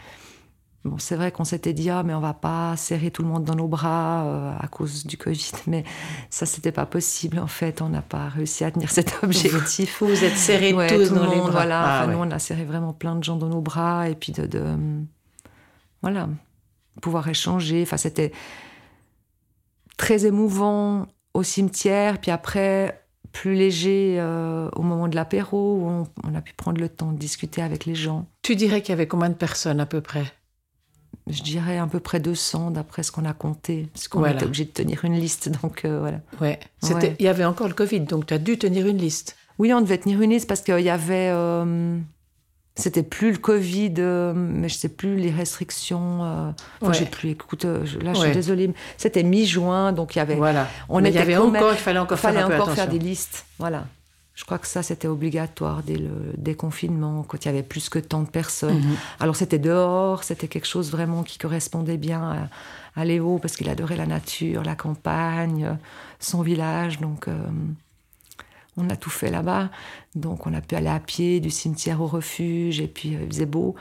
Bon, 0.82 0.96
c'est 0.96 1.14
vrai 1.14 1.30
qu'on 1.30 1.44
s'était 1.44 1.74
dit, 1.74 1.90
ah, 1.90 2.02
mais 2.02 2.14
on 2.14 2.20
va 2.20 2.32
pas 2.32 2.74
serrer 2.78 3.10
tout 3.10 3.20
le 3.20 3.28
monde 3.28 3.44
dans 3.44 3.54
nos 3.54 3.68
bras 3.68 4.24
euh, 4.24 4.54
à 4.58 4.66
cause 4.66 5.04
du 5.04 5.18
Covid, 5.18 5.52
mais 5.66 5.84
ça, 6.30 6.46
c'était 6.46 6.72
pas 6.72 6.86
possible, 6.86 7.38
en 7.38 7.46
fait. 7.46 7.82
On 7.82 7.90
n'a 7.90 8.00
pas 8.00 8.28
réussi 8.28 8.64
à 8.64 8.70
tenir 8.70 8.90
cet 8.90 9.22
objectif. 9.22 10.00
Vous 10.00 10.08
vous 10.08 10.24
êtes 10.24 10.38
serrés 10.38 10.72
tous 10.88 11.10
dans 11.10 11.30
les 11.30 11.36
bras. 11.36 11.50
Voilà, 11.50 12.00
ah, 12.00 12.06
nous, 12.06 12.16
on 12.16 12.30
a 12.30 12.38
serré 12.38 12.64
vraiment 12.64 12.94
plein 12.94 13.14
de 13.14 13.22
gens 13.22 13.36
dans 13.36 13.48
nos 13.48 13.60
bras, 13.60 14.08
et 14.08 14.14
puis 14.14 14.32
de, 14.32 14.46
de 14.46 14.64
voilà, 16.00 16.30
pouvoir 17.02 17.28
échanger. 17.28 17.82
Enfin, 17.82 17.98
c'était 17.98 18.32
très 19.98 20.24
émouvant 20.24 21.08
au 21.34 21.42
cimetière, 21.42 22.18
puis 22.18 22.30
après, 22.30 23.04
plus 23.32 23.54
léger 23.54 24.16
euh, 24.18 24.68
au 24.74 24.82
moment 24.82 25.08
de 25.08 25.14
l'apéro, 25.14 25.76
où 25.76 25.88
on, 25.88 26.06
on 26.24 26.34
a 26.34 26.40
pu 26.40 26.52
prendre 26.54 26.80
le 26.80 26.88
temps 26.88 27.12
de 27.12 27.18
discuter 27.18 27.62
avec 27.62 27.86
les 27.86 27.94
gens. 27.94 28.26
Tu 28.42 28.56
dirais 28.56 28.80
qu'il 28.80 28.90
y 28.90 28.92
avait 28.92 29.06
combien 29.06 29.28
de 29.28 29.34
personnes 29.34 29.80
à 29.80 29.86
peu 29.86 30.00
près? 30.00 30.24
Je 31.26 31.42
dirais 31.42 31.78
à 31.78 31.86
peu 31.86 32.00
près 32.00 32.18
200 32.18 32.72
d'après 32.72 33.02
ce 33.02 33.12
qu'on 33.12 33.24
a 33.24 33.32
compté, 33.32 33.88
parce 33.92 34.08
qu'on 34.08 34.24
était 34.24 34.44
obligé 34.44 34.64
de 34.64 34.70
tenir 34.70 35.04
une 35.04 35.14
liste. 35.14 35.48
Donc 35.62 35.84
euh, 35.84 36.00
voilà. 36.00 36.20
Ouais. 36.40 36.58
Il 37.18 37.24
y 37.24 37.28
avait 37.28 37.44
encore 37.44 37.68
le 37.68 37.74
Covid, 37.74 38.00
donc 38.00 38.26
tu 38.26 38.34
as 38.34 38.38
dû 38.38 38.58
tenir 38.58 38.86
une 38.86 38.98
liste. 38.98 39.36
Oui, 39.58 39.72
on 39.74 39.80
devait 39.80 39.98
tenir 39.98 40.20
une 40.22 40.30
liste 40.30 40.48
parce 40.48 40.62
qu'il 40.62 40.80
y 40.80 40.90
avait. 40.90 41.28
Euh, 41.30 41.98
c'était 42.76 43.02
plus 43.02 43.33
le 43.33 43.38
Covid, 43.38 43.94
euh, 43.98 44.33
mais 44.35 44.68
je 44.68 44.74
sais 44.74 44.88
plus 44.88 45.16
les 45.16 45.30
restrictions. 45.30 46.24
euh, 46.24 46.50
enfin, 46.80 46.92
Ouais. 46.92 46.94
j'ai 46.98 47.04
plus. 47.06 47.30
Écoute, 47.30 47.64
euh, 47.64 47.85
je- 47.85 47.98
là, 47.98 48.14
je 48.14 48.20
suis 48.20 48.33
désolée. 48.33 48.68
mais 48.68 48.74
C'était 48.96 49.22
mi-juin, 49.22 49.92
donc 49.92 50.14
il 50.16 50.18
y 50.18 50.22
avait. 50.22 50.37
Voilà. 50.37 50.66
On 50.88 51.00
Mais 51.00 51.09
il 51.11 51.12
y 51.12 51.16
était 51.16 51.20
avait 51.22 51.37
encore, 51.37 51.50
même- 51.50 51.64
il 51.72 51.76
fallait 51.76 51.98
encore 51.98 52.18
il 52.18 52.20
fallait 52.20 52.37
faire 52.38 52.46
un 52.46 52.48
peu 52.50 52.54
encore 52.62 52.74
faire 52.74 52.88
des 52.88 52.98
listes. 52.98 53.44
Voilà. 53.59 53.85
Je 54.35 54.44
crois 54.46 54.59
que 54.59 54.66
ça, 54.66 54.83
c'était 54.83 55.09
obligatoire 55.09 55.83
dès 55.83 55.96
le 55.96 56.09
déconfinement, 56.38 57.24
quand 57.28 57.44
il 57.44 57.48
y 57.48 57.50
avait 57.50 57.62
plus 57.62 57.90
que 57.90 57.98
tant 57.98 58.22
de 58.22 58.28
personnes. 58.28 58.78
Mhm. 58.80 58.96
Alors, 59.18 59.37
c'était 59.37 59.59
dehors, 59.59 60.24
c'était 60.24 60.48
quelque 60.48 60.66
chose 60.66 60.90
vraiment 60.90 61.22
qui 61.24 61.37
correspondait 61.37 61.98
bien 61.98 62.48
à, 62.96 63.00
à 63.00 63.04
Léo, 63.04 63.38
parce 63.38 63.56
qu'il 63.56 63.68
adorait 63.68 63.96
la 63.96 64.06
nature, 64.06 64.62
la 64.62 64.76
campagne, 64.76 65.76
son 66.20 66.40
village. 66.40 67.00
Donc, 67.00 67.28
euh, 67.28 67.35
on 68.80 68.90
a 68.90 68.96
tout 68.96 69.10
fait 69.10 69.30
là-bas. 69.30 69.70
Donc, 70.14 70.46
on 70.46 70.54
a 70.54 70.60
pu 70.60 70.74
aller 70.74 70.88
à 70.88 71.00
pied 71.00 71.40
du 71.40 71.50
cimetière 71.50 72.00
au 72.00 72.06
refuge, 72.06 72.80
et 72.80 72.88
puis 72.88 73.14
euh, 73.16 73.20
il 73.22 73.28
faisait 73.28 73.46
beau. 73.46 73.74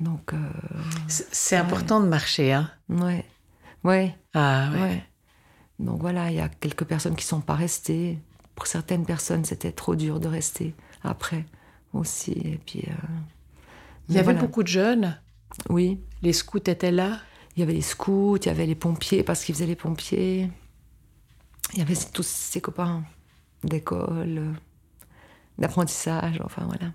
Donc, 0.00 0.32
euh, 0.32 0.38
C'est 1.08 1.56
important 1.56 2.00
de 2.00 2.06
marcher, 2.08 2.52
hein. 2.52 2.70
ouais. 2.88 3.24
Ouais. 3.84 4.14
Ah 4.34 4.70
ouais. 4.72 4.80
Ouais. 4.80 5.04
Donc 5.78 6.00
voilà, 6.00 6.30
il 6.30 6.36
y 6.36 6.40
a 6.40 6.48
quelques 6.48 6.84
personnes 6.84 7.16
qui 7.16 7.24
sont 7.24 7.40
pas 7.40 7.54
restées. 7.54 8.18
Pour 8.54 8.66
certaines 8.66 9.06
personnes, 9.06 9.44
c'était 9.46 9.72
trop 9.72 9.94
dur 9.96 10.20
de 10.20 10.28
rester 10.28 10.74
après 11.02 11.46
aussi. 11.94 12.32
Et 12.32 12.60
puis. 12.64 12.84
euh, 12.86 12.92
Il 14.08 14.14
y 14.14 14.18
avait 14.18 14.24
voilà. 14.24 14.40
beaucoup 14.40 14.62
de 14.62 14.68
jeunes. 14.68 15.18
Oui. 15.70 15.98
Les 16.22 16.34
scouts 16.34 16.58
étaient 16.66 16.90
là. 16.92 17.18
Il 17.56 17.60
y 17.60 17.62
avait 17.62 17.72
les 17.72 17.80
scouts, 17.80 18.36
il 18.36 18.46
y 18.46 18.48
avait 18.50 18.66
les 18.66 18.74
pompiers 18.74 19.22
parce 19.22 19.44
qu'ils 19.44 19.54
faisaient 19.54 19.66
les 19.66 19.76
pompiers. 19.76 20.50
Il 21.72 21.78
y 21.78 21.82
avait 21.82 21.96
tous 22.12 22.26
ses 22.26 22.60
copains 22.60 23.02
d'école, 23.64 24.38
euh, 24.38 24.52
d'apprentissage, 25.58 26.40
enfin 26.44 26.62
voilà. 26.66 26.92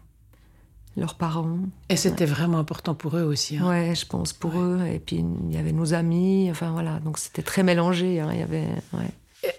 Leurs 0.98 1.16
parents. 1.16 1.60
Et 1.90 1.98
c'était 1.98 2.26
vraiment 2.26 2.58
important 2.58 2.96
pour 2.96 3.18
eux 3.18 3.24
aussi. 3.24 3.58
hein. 3.58 3.68
Ouais, 3.68 3.94
je 3.96 4.06
pense 4.06 4.32
pour 4.32 4.58
eux. 4.60 4.80
Et 4.86 5.00
puis 5.00 5.18
il 5.18 5.54
y 5.54 5.58
avait 5.58 5.74
nos 5.74 5.94
amis, 5.94 6.48
enfin 6.50 6.72
voilà. 6.72 7.00
Donc 7.00 7.18
c'était 7.18 7.42
très 7.44 7.64
mélangé. 7.64 8.22
hein, 8.22 8.30
Il 8.32 8.40
y 8.40 8.44
avait. 8.44 8.68
Ouais. 8.94 9.10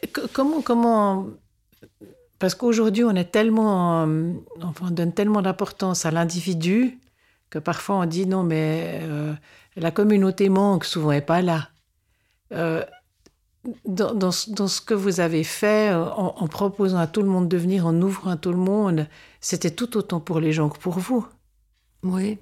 Et 0.02 0.06
co- 0.08 0.22
Comment, 0.32 0.62
comment 0.62 1.26
Parce 2.38 2.54
qu'aujourd'hui, 2.54 3.04
on 3.04 3.14
est 3.14 3.30
tellement, 3.30 4.06
euh, 4.06 4.32
enfin, 4.62 4.86
on 4.88 4.90
donne 4.90 5.12
tellement 5.12 5.42
d'importance 5.42 6.06
à 6.06 6.10
l'individu 6.10 6.98
que 7.50 7.58
parfois 7.58 7.96
on 7.96 8.06
dit 8.06 8.26
non, 8.26 8.42
mais 8.42 9.00
euh, 9.02 9.34
la 9.76 9.90
communauté 9.90 10.48
manque, 10.48 10.86
souvent 10.86 11.10
n'est 11.10 11.20
pas 11.20 11.42
là. 11.42 11.68
Euh, 12.52 12.82
dans, 13.86 14.14
dans 14.14 14.30
ce, 14.30 14.50
dans 14.50 14.68
ce 14.68 14.80
que 14.80 14.94
vous 14.94 15.20
avez 15.20 15.44
fait, 15.44 15.90
euh, 15.90 16.04
en, 16.04 16.34
en 16.38 16.48
proposant 16.48 16.98
à 16.98 17.06
tout 17.06 17.22
le 17.22 17.28
monde 17.28 17.48
de 17.48 17.56
venir, 17.56 17.86
en 17.86 18.00
ouvrant 18.00 18.30
à 18.30 18.36
tout 18.36 18.50
le 18.52 18.58
monde, 18.58 19.06
c'était 19.40 19.70
tout 19.70 19.96
autant 19.96 20.20
pour 20.20 20.40
les 20.40 20.52
gens 20.52 20.68
que 20.68 20.78
pour 20.78 20.98
vous. 20.98 21.26
Oui, 22.02 22.38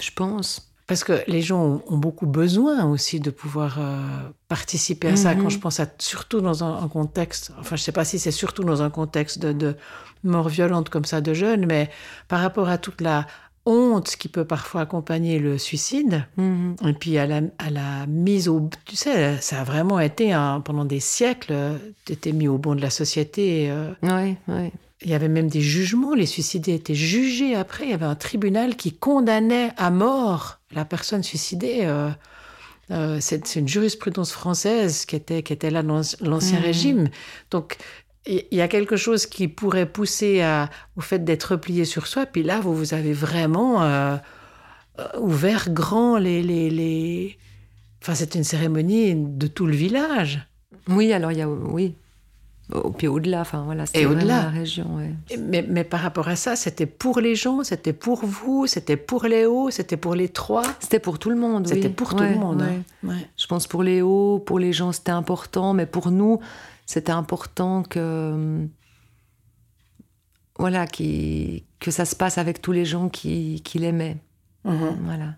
je 0.00 0.10
pense. 0.14 0.66
Parce 0.86 1.04
que 1.04 1.22
les 1.28 1.40
gens 1.40 1.62
ont, 1.62 1.82
ont 1.86 1.98
beaucoup 1.98 2.26
besoin 2.26 2.84
aussi 2.84 3.20
de 3.20 3.30
pouvoir 3.30 3.78
euh, 3.78 4.28
participer 4.48 5.08
à 5.08 5.16
ça. 5.16 5.34
Mhm. 5.34 5.42
Quand 5.42 5.48
je 5.48 5.58
pense 5.60 5.78
à 5.78 5.86
surtout 5.98 6.40
dans 6.40 6.64
un, 6.64 6.82
un 6.82 6.88
contexte, 6.88 7.52
enfin 7.60 7.76
je 7.76 7.82
sais 7.82 7.92
pas 7.92 8.04
si 8.04 8.18
c'est 8.18 8.32
surtout 8.32 8.64
dans 8.64 8.82
un 8.82 8.90
contexte 8.90 9.38
de, 9.38 9.52
de 9.52 9.76
mort 10.24 10.48
violente 10.48 10.88
comme 10.88 11.04
ça 11.04 11.20
de 11.20 11.32
jeunes, 11.32 11.64
mais 11.64 11.90
par 12.26 12.40
rapport 12.40 12.68
à 12.68 12.76
toute 12.76 13.00
la 13.00 13.26
honte 13.66 14.16
qui 14.16 14.28
peut 14.28 14.44
parfois 14.44 14.82
accompagner 14.82 15.38
le 15.38 15.58
suicide, 15.58 16.26
Mhm. 16.36 16.76
et 16.86 16.92
puis 16.94 17.18
à 17.18 17.26
la, 17.26 17.40
à 17.58 17.70
la 17.70 18.06
mise 18.06 18.48
au... 18.48 18.68
Tu 18.86 18.96
sais, 18.96 19.36
ça 19.40 19.60
a 19.60 19.64
vraiment 19.64 20.00
été, 20.00 20.32
un- 20.32 20.60
pendant 20.60 20.84
des 20.84 21.00
siècles, 21.00 21.54
tu 22.04 22.12
étais 22.12 22.32
mis 22.32 22.48
au 22.48 22.58
bon 22.58 22.74
de 22.74 22.80
la 22.80 22.90
société. 22.90 23.70
euh, 23.70 23.92
Oui, 24.02 24.36
oui. 24.48 24.70
il 25.02 25.10
y 25.10 25.14
avait 25.14 25.28
même 25.28 25.48
des 25.48 25.60
jugements, 25.60 26.14
les 26.14 26.26
suicidés 26.26 26.74
étaient 26.74 26.94
jugés 26.94 27.54
après. 27.54 27.84
Il 27.84 27.90
y 27.90 27.94
avait 27.94 28.06
un 28.06 28.14
tribunal 28.16 28.76
qui 28.76 28.92
condamnait 28.92 29.70
à 29.76 29.90
mort 29.90 30.60
la 30.72 30.84
personne 30.84 31.22
suicidée. 31.22 31.80
euh, 31.82 32.10
euh, 32.90 33.18
c'est 33.20 33.46
c'est 33.46 33.60
une 33.60 33.68
jurisprudence 33.68 34.32
française 34.32 35.04
qui 35.04 35.14
était, 35.16 35.42
qui 35.44 35.52
était 35.52 35.70
là 35.70 35.82
dans 35.84 36.00
l'Ancien 36.22 36.58
Mhm. 36.58 36.64
Régime. 36.64 37.08
Donc, 37.52 37.76
il 38.26 38.44
y 38.52 38.60
a 38.60 38.68
quelque 38.68 38.96
chose 38.96 39.26
qui 39.26 39.48
pourrait 39.48 39.86
pousser 39.86 40.42
à, 40.42 40.68
au 40.96 41.00
fait 41.00 41.24
d'être 41.24 41.44
replié 41.52 41.84
sur 41.84 42.06
soi. 42.06 42.26
Puis 42.26 42.42
là, 42.42 42.60
vous, 42.60 42.74
vous 42.74 42.94
avez 42.94 43.12
vraiment 43.12 43.82
euh, 43.82 44.16
euh, 44.98 45.06
ouvert 45.20 45.70
grand 45.70 46.18
les, 46.18 46.42
les, 46.42 46.70
les... 46.70 47.38
Enfin, 48.02 48.14
c'est 48.14 48.34
une 48.34 48.44
cérémonie 48.44 49.14
de 49.14 49.46
tout 49.46 49.66
le 49.66 49.74
village. 49.74 50.46
Oui, 50.88 51.12
alors 51.12 51.32
il 51.32 51.38
y 51.38 51.42
a. 51.42 51.48
Oui. 51.48 51.94
Au 52.72 52.90
pied 52.92 53.08
au-delà, 53.08 53.40
enfin 53.40 53.64
voilà. 53.64 53.84
c'était 53.84 54.02
Et 54.02 54.04
vraiment 54.04 54.20
au-delà. 54.20 54.42
La 54.44 54.48
région, 54.48 54.96
ouais. 54.96 55.36
Mais, 55.38 55.66
mais 55.68 55.82
par 55.82 56.00
rapport 56.00 56.28
à 56.28 56.36
ça, 56.36 56.54
c'était 56.54 56.86
pour 56.86 57.18
les 57.18 57.34
gens, 57.34 57.64
c'était 57.64 57.92
pour 57.92 58.24
vous, 58.24 58.68
c'était 58.68 58.96
pour 58.96 59.24
Léo, 59.24 59.70
c'était 59.70 59.96
pour 59.96 60.14
les 60.14 60.28
trois? 60.28 60.62
C'était 60.78 61.00
pour 61.00 61.18
tout 61.18 61.30
le 61.30 61.36
monde, 61.36 61.66
oui. 61.66 61.74
C'était 61.74 61.88
pour 61.88 62.14
tout 62.14 62.22
le 62.22 62.36
monde. 62.36 62.62
ouais. 62.62 63.10
hein. 63.10 63.18
Je 63.36 63.46
pense 63.48 63.66
pour 63.66 63.82
Léo, 63.82 64.38
pour 64.46 64.60
les 64.60 64.72
gens, 64.72 64.92
c'était 64.92 65.10
important, 65.10 65.74
mais 65.74 65.84
pour 65.84 66.12
nous, 66.12 66.38
c'était 66.90 67.12
important 67.12 67.82
que. 67.82 68.66
Voilà, 70.58 70.86
qui, 70.86 71.64
que 71.78 71.90
ça 71.90 72.04
se 72.04 72.14
passe 72.14 72.36
avec 72.36 72.60
tous 72.60 72.72
les 72.72 72.84
gens 72.84 73.08
qui, 73.08 73.62
qui 73.64 73.78
l'aimaient. 73.78 74.18
Mhm. 74.64 74.98
Voilà. 75.04 75.34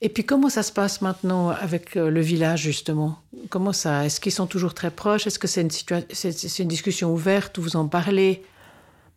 Et 0.00 0.08
puis 0.08 0.24
comment 0.24 0.48
ça 0.48 0.64
se 0.64 0.72
passe 0.72 1.00
maintenant 1.00 1.50
avec 1.50 1.96
euh, 1.96 2.10
le 2.10 2.20
village 2.20 2.62
justement? 2.62 3.18
Comment 3.50 3.72
ça 3.72 4.04
Est-ce 4.04 4.18
qu'ils 4.20 4.32
sont 4.32 4.46
toujours 4.48 4.74
très 4.74 4.90
proches? 4.90 5.28
Est-ce 5.28 5.38
que 5.38 5.46
c'est 5.46 5.60
une, 5.62 5.70
c'est- 5.70 6.32
c'est 6.32 6.62
une 6.62 6.68
discussion 6.68 7.12
ouverte? 7.12 7.56
Où 7.58 7.62
vous 7.62 7.76
en 7.76 7.86
parlez? 7.86 8.42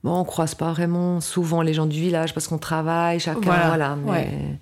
Bon, 0.03 0.15
on 0.15 0.23
croise 0.25 0.53
pas 0.53 0.71
vraiment 0.71 1.21
souvent 1.21 1.61
les 1.63 1.73
gens 1.73 1.87
du 1.87 1.99
village 1.99 2.33
parce 2.35 2.47
qu'on 2.47 2.59
travaille, 2.59 3.19
chacun, 3.19 3.39
Voilà, 3.41 3.67
voilà. 3.67 3.95
mais 3.95 4.11
ouais. 4.11 4.59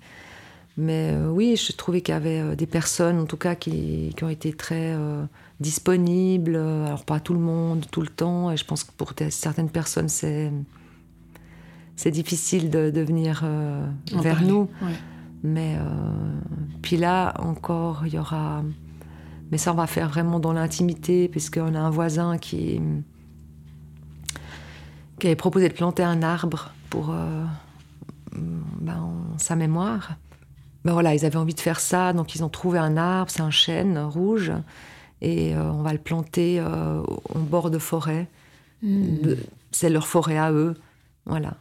Mais, 0.80 1.10
euh, 1.12 1.28
oui, 1.28 1.56
je 1.56 1.72
trouvais 1.72 2.02
qu'il 2.02 2.14
y 2.14 2.16
avait 2.16 2.40
euh, 2.40 2.54
des 2.54 2.68
personnes, 2.68 3.18
en 3.18 3.24
tout 3.26 3.36
cas, 3.36 3.56
qui, 3.56 4.14
qui 4.16 4.22
ont 4.22 4.28
été 4.28 4.52
très 4.52 4.94
euh, 4.94 5.24
disponibles. 5.58 6.54
Alors, 6.54 7.04
pas 7.04 7.18
tout 7.18 7.34
le 7.34 7.40
monde, 7.40 7.84
tout 7.90 8.00
le 8.00 8.06
temps. 8.06 8.52
Et 8.52 8.56
je 8.56 8.64
pense 8.64 8.84
que 8.84 8.92
pour 8.92 9.12
certaines 9.30 9.70
personnes, 9.70 10.08
c'est 10.08 10.52
c'est 11.96 12.12
difficile 12.12 12.70
de, 12.70 12.90
de 12.90 13.00
venir 13.00 13.40
euh, 13.42 13.84
en 14.14 14.20
vers 14.20 14.36
parler. 14.36 14.48
nous. 14.48 14.68
Ouais. 14.80 14.92
Mais 15.42 15.76
puis 16.82 16.96
là 16.96 17.34
encore, 17.40 18.06
il 18.06 18.14
y 18.14 18.18
aura. 18.18 18.62
Mais 19.50 19.58
ça, 19.58 19.72
on 19.72 19.76
va 19.76 19.88
faire 19.88 20.08
vraiment 20.08 20.38
dans 20.38 20.52
l'intimité, 20.52 21.28
puisqu'on 21.28 21.74
a 21.74 21.80
un 21.80 21.90
voisin 21.90 22.38
qui 22.38 22.80
qui 25.18 25.26
avait 25.26 25.36
proposé 25.36 25.68
de 25.68 25.74
planter 25.74 26.04
un 26.04 26.22
arbre 26.22 26.72
pour 26.88 27.12
ben, 28.32 28.96
en 28.96 29.38
sa 29.38 29.56
mémoire. 29.56 30.16
Ben 30.84 30.92
voilà, 30.92 31.14
ils 31.14 31.24
avaient 31.24 31.36
envie 31.36 31.54
de 31.54 31.60
faire 31.60 31.80
ça, 31.80 32.12
donc 32.12 32.34
ils 32.34 32.44
ont 32.44 32.48
trouvé 32.48 32.78
un 32.78 32.96
arbre, 32.96 33.30
c'est 33.30 33.42
un 33.42 33.50
chêne 33.50 33.98
rouge, 33.98 34.52
et 35.20 35.54
euh, 35.54 35.72
on 35.72 35.82
va 35.82 35.92
le 35.92 35.98
planter 35.98 36.60
euh, 36.60 37.02
au 37.02 37.38
bord 37.38 37.70
de 37.70 37.78
forêt. 37.78 38.28
Hmm. 38.82 39.16
C'est 39.72 39.90
leur 39.90 40.06
forêt 40.06 40.38
à 40.38 40.52
eux, 40.52 40.74
voilà. 41.26 41.56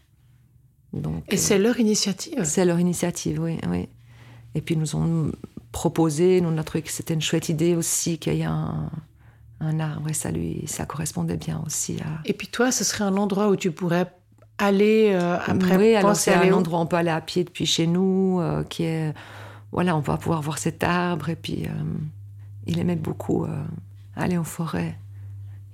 Donc, 0.93 1.23
Et 1.30 1.36
euh, 1.36 1.38
c'est 1.38 1.58
leur 1.58 1.80
initiative 1.80 2.43
c'est 2.43 2.65
leur 2.65 2.80
initiative, 2.80 3.39
oui, 3.41 3.58
oui. 3.69 3.89
Et 4.56 4.62
puis 4.62 4.75
ils 4.75 4.80
nous 4.80 4.95
ont 4.95 5.32
proposé, 5.71 6.41
nous 6.41 6.49
on 6.49 6.58
a 6.58 6.63
trouvé 6.63 6.82
que 6.82 6.91
c'était 6.91 7.13
une 7.13 7.21
chouette 7.21 7.49
idée 7.49 7.75
aussi 7.75 8.17
qu'il 8.19 8.36
y 8.36 8.41
ait 8.41 8.45
un, 8.45 8.89
un 9.60 9.80
arbre 9.80 10.10
et 10.10 10.13
ça 10.13 10.32
lui, 10.32 10.63
ça 10.67 10.86
correspondait 10.86 11.38
bien 11.38 11.62
aussi 11.65 11.97
à. 12.01 12.21
Et 12.25 12.34
puis 12.34 12.47
toi, 12.47 12.71
ce 12.71 12.84
serait 12.84 13.03
un 13.03 13.17
endroit 13.17 13.49
où 13.49 13.56
tu 13.56 13.71
pourrais 13.71 14.12
aller 14.57 15.11
euh, 15.13 15.37
après 15.45 15.77
oui, 15.77 15.95
alors 15.95 16.15
c'est 16.15 16.33
à 16.33 16.41
un 16.41 16.51
endroit 16.51 16.79
où 16.79 16.81
on 16.83 16.85
peut 16.85 16.95
aller 16.95 17.09
à 17.11 17.21
pied 17.21 17.43
depuis 17.43 17.65
chez 17.65 17.87
nous, 17.87 18.39
euh, 18.41 18.63
qui 18.63 18.83
est, 18.83 19.13
voilà, 19.71 19.95
on 19.95 19.99
va 19.99 20.17
pouvoir 20.17 20.41
voir 20.41 20.57
cet 20.57 20.83
arbre 20.83 21.29
et 21.29 21.35
puis 21.35 21.65
euh, 21.65 21.69
il 22.65 22.79
aimait 22.79 22.95
beaucoup 22.95 23.45
euh, 23.45 23.49
aller 24.15 24.37
en 24.37 24.43
forêt. 24.43 24.97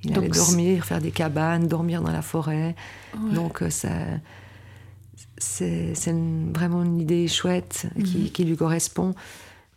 Il 0.03 0.11
Donc, 0.11 0.25
allait 0.25 0.33
dormir, 0.33 0.83
faire 0.85 0.99
des 0.99 1.11
cabanes, 1.11 1.67
dormir 1.67 2.01
dans 2.01 2.11
la 2.11 2.21
forêt. 2.21 2.75
Ouais. 3.17 3.33
Donc 3.33 3.63
ça, 3.69 3.89
c'est 5.37 5.93
vraiment 6.53 6.83
une 6.83 6.99
idée 6.99 7.27
chouette 7.27 7.87
qui, 8.03 8.17
Mhm. 8.17 8.29
qui 8.29 8.43
lui 8.43 8.57
correspond. 8.57 9.13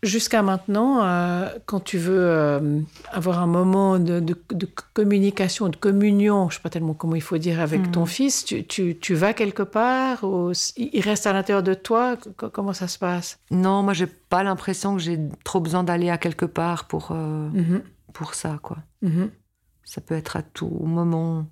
Jusqu'à 0.03 0.43
maintenant, 0.43 1.03
euh, 1.05 1.49
quand 1.65 1.81
tu 1.81 1.99
veux 1.99 2.19
euh, 2.21 2.81
avoir 3.13 3.41
un 3.41 3.47
moment 3.47 3.99
de, 3.99 4.21
de- 4.21 4.37
de 4.51 4.69
communication, 4.93 5.69
de 5.69 5.77
communion, 5.77 6.49
je 6.49 6.55
ne 6.55 6.57
sais 6.59 6.63
pas 6.63 6.71
tellement 6.71 6.95
comment 6.95 7.15
il 7.17 7.23
faut 7.23 7.39
dire, 7.39 7.61
avec 7.61 7.87
Mhm. 7.87 7.91
ton 7.93 8.07
fils, 8.07 8.45
tu, 8.45 8.65
tu- 8.65 8.97
tu 8.99 9.15
vas 9.15 9.33
quelque 9.33 9.63
part 9.63 10.23
ou 10.25 10.53
il 10.77 11.01
reste 11.01 11.27
à 11.27 11.33
l'intérieur 11.33 11.63
de 11.63 11.75
toi? 11.75 12.17
Comment 12.53 12.73
ça 12.73 12.89
se 12.89 12.99
passe? 12.99 13.39
Non, 13.51 13.83
moi 13.83 13.95
j'ai 13.95 14.07
pas 14.07 14.43
l'impression 14.43 14.95
que 14.97 15.03
j'ai 15.03 15.19
trop 15.45 15.61
besoin 15.61 15.83
d'aller 15.83 16.11
à 16.11 16.19
quelque 16.19 16.45
part 16.47 16.85
pour, 16.87 17.09
euh, 17.13 17.49
Mhm, 17.51 17.83
pour 18.13 18.35
ça 18.35 18.59
quoi. 18.63 18.79
mhm. 19.03 19.31
Ça 19.85 20.01
peut 20.01 20.15
être 20.17 20.37
à 20.37 20.43
tout 20.43 20.69
moment 20.83 21.47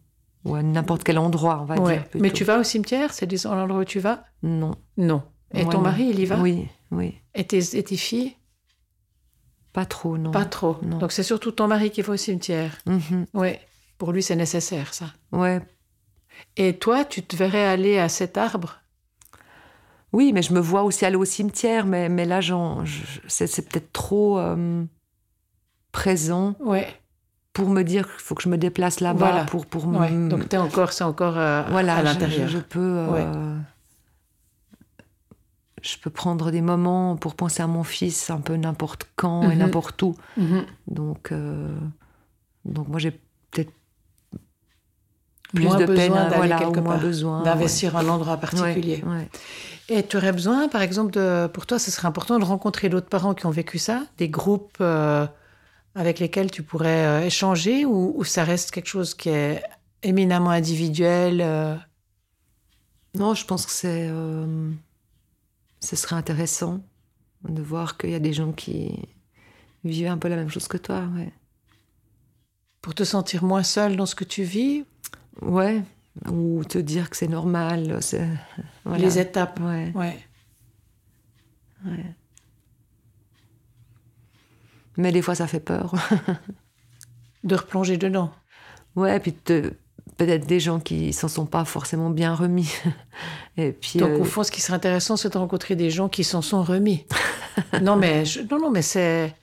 ou 0.45 0.55
à 0.55 0.63
n'importe 0.63 1.03
quel 1.05 1.19
endroit, 1.19 1.61
on 1.63 1.65
va 1.65 1.77
Ouais. 1.77 1.95
dire. 1.95 2.05
Mais 2.21 2.31
tu 2.31 2.45
vas 2.45 2.59
au 2.59 2.63
cimetière? 2.63 3.13
C'est 3.15 3.27
des- 3.27 3.39
l'endroit 3.45 3.81
où 3.81 3.85
tu 3.85 4.01
vas? 4.01 4.25
Non. 4.43 4.73
Non. 4.97 5.23
Et 5.55 5.65
ton 5.65 5.81
mari, 5.81 6.09
il 6.11 6.19
y 6.19 6.27
va? 6.27 6.39
Oui, 6.41 6.67
oui. 6.95 7.15
et, 7.35 7.45
tes, 7.45 7.77
et 7.77 7.83
tes 7.83 7.97
filles? 7.97 8.35
Pas 9.73 9.85
trop, 9.87 10.17
non. 10.19 10.31
Pas 10.31 10.45
trop. 10.45 10.79
non. 10.83 10.99
Donc 10.99 11.11
c'est 11.13 11.23
surtout 11.25 11.51
ton 11.51 11.67
mari 11.67 11.91
qui 11.91 12.01
va 12.03 12.13
au 12.13 12.17
cimetière. 12.17 12.77
Mhm. 12.87 13.27
Oui. 13.35 13.51
Pour 13.99 14.13
lui, 14.13 14.23
c'est 14.23 14.37
nécessaire, 14.37 14.95
ça. 14.95 15.07
Ouais. 15.33 15.61
Et 16.57 16.77
toi, 16.79 17.05
tu 17.05 17.23
te 17.23 17.35
verrais 17.37 17.65
aller 17.65 17.99
à 17.99 18.09
cet 18.09 18.37
arbre? 18.39 18.81
Oui, 20.13 20.33
mais 20.33 20.43
je 20.43 20.53
me 20.53 20.61
vois 20.61 20.83
aussi 20.85 21.05
aller 21.05 21.17
au 21.17 21.25
cimetière, 21.25 21.87
mais, 21.87 22.09
mais 22.09 22.25
là, 22.25 22.41
c'est 23.27 23.69
peut-être 23.69 23.93
trop 23.93 24.39
euh, 24.39 24.85
présent 25.91 26.55
Ouais. 26.61 26.87
pour 27.53 27.69
me 27.69 27.83
dire 27.83 28.05
qu'il 28.05 28.21
faut 28.21 28.35
que 28.37 28.43
je 28.43 28.49
me 28.49 28.59
déplace 28.59 29.01
là-bas 29.01 29.31
Voilà. 29.31 29.45
pour, 29.45 29.67
pour 29.67 29.87
ouais. 29.89 30.11
Donc 30.29 30.53
encore, 30.55 30.93
c'est 30.93 31.05
encore 31.05 31.37
euh, 31.39 31.63
voilà, 31.71 31.97
à 31.97 32.03
l'intérieur. 32.03 32.49
Je, 32.49 32.59
je 32.59 32.63
peux, 32.63 32.79
euh, 32.81 33.57
je 35.85 35.99
peux 35.99 36.11
prendre 36.11 36.51
des 36.51 36.63
moments 36.63 37.17
pour 37.17 37.35
penser 37.35 37.63
à 37.63 37.67
mon 37.67 37.85
fils 37.85 38.31
un 38.31 38.41
peu 38.41 38.57
n'importe 38.57 39.07
quand 39.17 39.43
et 39.51 39.55
Mhm. 39.55 39.59
n'importe 39.59 40.03
où. 40.03 40.15
Mhm. 40.37 40.65
Donc, 40.89 41.31
euh, 41.31 41.69
donc 42.65 42.89
moi 42.89 42.99
j'ai 42.99 43.11
peut-être 43.51 43.73
plus 45.53 45.65
Moins 45.67 45.77
de 45.79 45.87
besoin 45.87 45.97
peine, 45.97 46.17
à- 46.17 46.25
d'aller 46.31 46.37
voilà, 46.37 46.59
quelque 46.59 46.81
moins 46.81 46.95
part, 46.95 47.01
besoin 47.01 47.43
d'investir 47.43 47.97
un 47.97 48.09
endroit 48.09 48.35
ouais. 48.35 48.41
particulier. 48.41 49.03
Ouais, 49.07 49.13
ouais. 49.17 49.29
Et 49.89 50.03
tu 50.07 50.17
aurais 50.17 50.33
besoin, 50.33 50.69
par 50.69 50.81
exemple, 50.83 51.13
de, 51.13 51.47
pour 51.47 51.67
toi, 51.67 51.79
ce 51.79 51.91
serait 51.91 52.09
important 52.09 52.39
de 52.39 52.45
rencontrer 52.45 52.89
d'autres 52.89 53.09
parents 53.09 53.35
qui 53.35 53.45
ont 53.47 53.51
vécu 53.51 53.79
ça, 53.79 54.05
des 54.17 54.29
groupes 54.31 54.79
euh, 54.81 55.27
avec 55.95 56.19
lesquels 56.19 56.51
tu 56.51 56.63
pourrais 56.63 57.05
euh, 57.07 57.27
échanger, 57.27 57.85
ou, 57.85 58.15
ou 58.17 58.25
ça 58.25 58.43
reste 58.45 58.71
quelque 58.73 58.89
chose 58.89 59.15
qui 59.15 59.29
est 59.29 59.63
éminemment 60.03 60.51
individuel 60.51 61.41
euh, 61.43 61.77
Non, 63.15 63.35
je 63.35 63.45
pense 63.45 63.65
que 63.67 63.73
c'est, 63.73 64.09
ce 65.85 65.97
serait 65.97 66.17
intéressant 66.17 66.81
de 67.49 67.63
voir 67.63 67.97
qu'il 67.99 68.11
y 68.11 68.15
a 68.15 68.19
des 68.21 68.33
gens 68.33 68.53
qui 68.53 68.99
vivent 69.85 70.09
un 70.09 70.19
peu 70.19 70.29
la 70.29 70.37
même 70.37 70.49
chose 70.49 70.67
que 70.69 70.79
toi. 70.79 71.07
Ouais. 71.15 71.33
pour 72.81 72.95
te 72.95 73.05
sentir 73.05 73.45
moins 73.45 73.63
seul 73.63 73.97
dans 73.97 74.07
ce 74.07 74.15
que 74.15 74.25
tu 74.25 74.43
vis, 74.43 74.85
Ouais, 75.43 75.83
ou 76.31 76.63
te 76.65 76.79
dire 76.79 77.09
que 77.11 77.17
c'est 77.17 77.29
normal. 77.29 77.99
voilà. 78.85 78.99
les 79.03 79.19
étapes. 79.19 79.59
Ouais, 79.61 79.91
Ouais. 79.95 80.19
ouais. 81.87 82.15
Mais 84.97 85.13
des 85.13 85.23
fois, 85.23 85.35
ça 85.35 85.47
fait 85.47 85.61
peur. 85.61 85.95
De 87.45 87.57
replonger 87.57 87.97
dedans. 87.99 88.33
ouais, 88.97 89.19
puis 89.21 89.33
te- 89.35 89.75
peut-être 90.17 90.47
des 90.47 90.61
gens 90.61 90.81
qui 90.81 91.13
s'en 91.13 91.29
sont 91.29 91.47
pas 91.47 91.65
forcément 91.65 92.11
bien 92.11 92.35
remis. 92.35 92.73
Et 93.57 93.73
puis, 93.73 93.99
Donc, 93.99 94.11
euh, 94.11 94.19
au 94.21 94.25
fond, 94.25 94.43
ce 94.43 94.51
qui 94.51 94.61
serait 94.61 94.75
intéressant, 94.75 95.17
c'est 95.17 95.33
de 95.33 95.39
rencontrer 95.39 95.77
des 95.77 95.91
gens 95.91 96.09
qui 96.09 96.25
s'en 96.25 96.43
sont 96.43 96.63
remis. 96.63 97.07
non, 97.83 97.97
mais 97.97 98.25
je- 98.25 98.41
non, 98.43 98.59
non, 98.59 98.71
mais 98.71 98.83
c'est. 98.83 99.35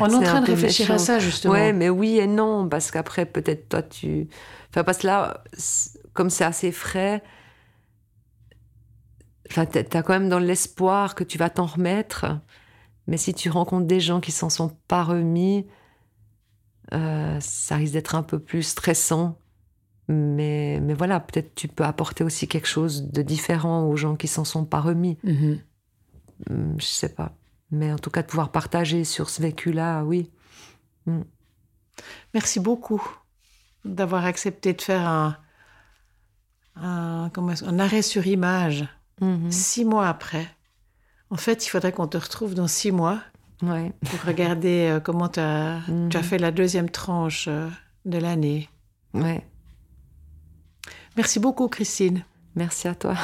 On 0.00 0.08
est 0.10 0.14
en 0.14 0.20
train 0.22 0.40
de 0.42 0.46
réfléchir 0.46 0.90
à 0.90 0.98
ça, 0.98 1.18
justement. 1.18 1.54
Ouais, 1.54 1.72
mais 1.72 1.88
oui 1.88 2.18
et 2.18 2.26
non, 2.26 2.68
parce 2.68 2.90
qu'après, 2.90 3.24
peut-être 3.24 3.68
toi, 3.70 3.82
tu. 3.82 4.28
Enfin, 4.70 4.84
parce 4.84 4.98
que 4.98 5.06
là, 5.06 5.42
comme 6.12 6.28
c'est 6.30 6.44
assez 6.44 6.72
frais, 6.72 7.22
enfin, 9.50 9.66
t'as 9.66 10.02
quand 10.02 10.12
même 10.12 10.28
dans 10.28 10.38
l'espoir 10.38 11.14
que 11.14 11.24
tu 11.24 11.38
vas 11.38 11.50
t'en 11.50 11.66
remettre. 11.66 12.26
Mais 13.06 13.16
si 13.16 13.34
tu 13.34 13.50
rencontres 13.50 13.86
des 13.86 14.00
gens 14.00 14.20
qui 14.20 14.30
s'en 14.30 14.48
sont 14.50 14.76
pas 14.88 15.02
remis, 15.02 15.66
euh, 16.92 17.38
ça 17.40 17.76
risque 17.76 17.94
d'être 17.94 18.14
un 18.14 18.22
peu 18.22 18.38
plus 18.38 18.62
stressant. 18.62 19.38
Mais, 20.08 20.80
mais 20.82 20.94
voilà, 20.94 21.20
peut-être 21.20 21.54
tu 21.54 21.68
peux 21.68 21.84
apporter 21.84 22.24
aussi 22.24 22.48
quelque 22.48 22.66
chose 22.68 23.10
de 23.10 23.22
différent 23.22 23.84
aux 23.84 23.96
gens 23.96 24.16
qui 24.16 24.26
s'en 24.28 24.44
sont 24.44 24.64
pas 24.64 24.80
remis. 24.80 25.16
Mhm. 25.24 25.58
Hum, 26.50 26.74
Je 26.78 26.84
sais 26.86 27.08
pas. 27.14 27.32
Mais 27.70 27.92
en 27.92 27.98
tout 27.98 28.10
cas, 28.10 28.22
de 28.22 28.26
pouvoir 28.26 28.50
partager 28.52 29.04
sur 29.04 29.30
ce 29.30 29.40
vécu-là, 29.40 30.02
oui. 30.04 30.30
Merci 32.34 32.60
beaucoup 32.60 33.02
d'avoir 33.84 34.24
accepté 34.24 34.72
de 34.72 34.80
faire 34.82 35.06
un, 35.06 35.36
un, 36.76 37.30
un 37.36 37.78
arrêt 37.78 38.02
sur 38.02 38.26
image 38.26 38.86
Mhm. 39.20 39.50
six 39.52 39.84
mois 39.84 40.08
après. 40.08 40.46
En 41.30 41.36
fait, 41.36 41.64
il 41.64 41.68
faudrait 41.68 41.92
qu'on 41.92 42.08
te 42.08 42.16
retrouve 42.16 42.54
dans 42.54 42.66
six 42.66 42.90
mois 42.92 43.20
Ouais. 43.62 43.92
pour 44.10 44.20
regarder 44.26 44.88
euh, 44.90 45.00
comment 45.00 45.30
Mhm. 45.36 46.08
tu 46.10 46.16
as 46.16 46.22
fait 46.22 46.38
la 46.38 46.50
deuxième 46.50 46.90
tranche 46.90 47.46
euh, 47.48 47.68
de 48.04 48.18
l'année. 48.18 48.68
Ouais. 49.14 49.46
Merci 51.16 51.38
beaucoup, 51.38 51.68
Christine. 51.68 52.24
Merci 52.54 52.88
à 52.88 52.94
toi. 52.94 53.16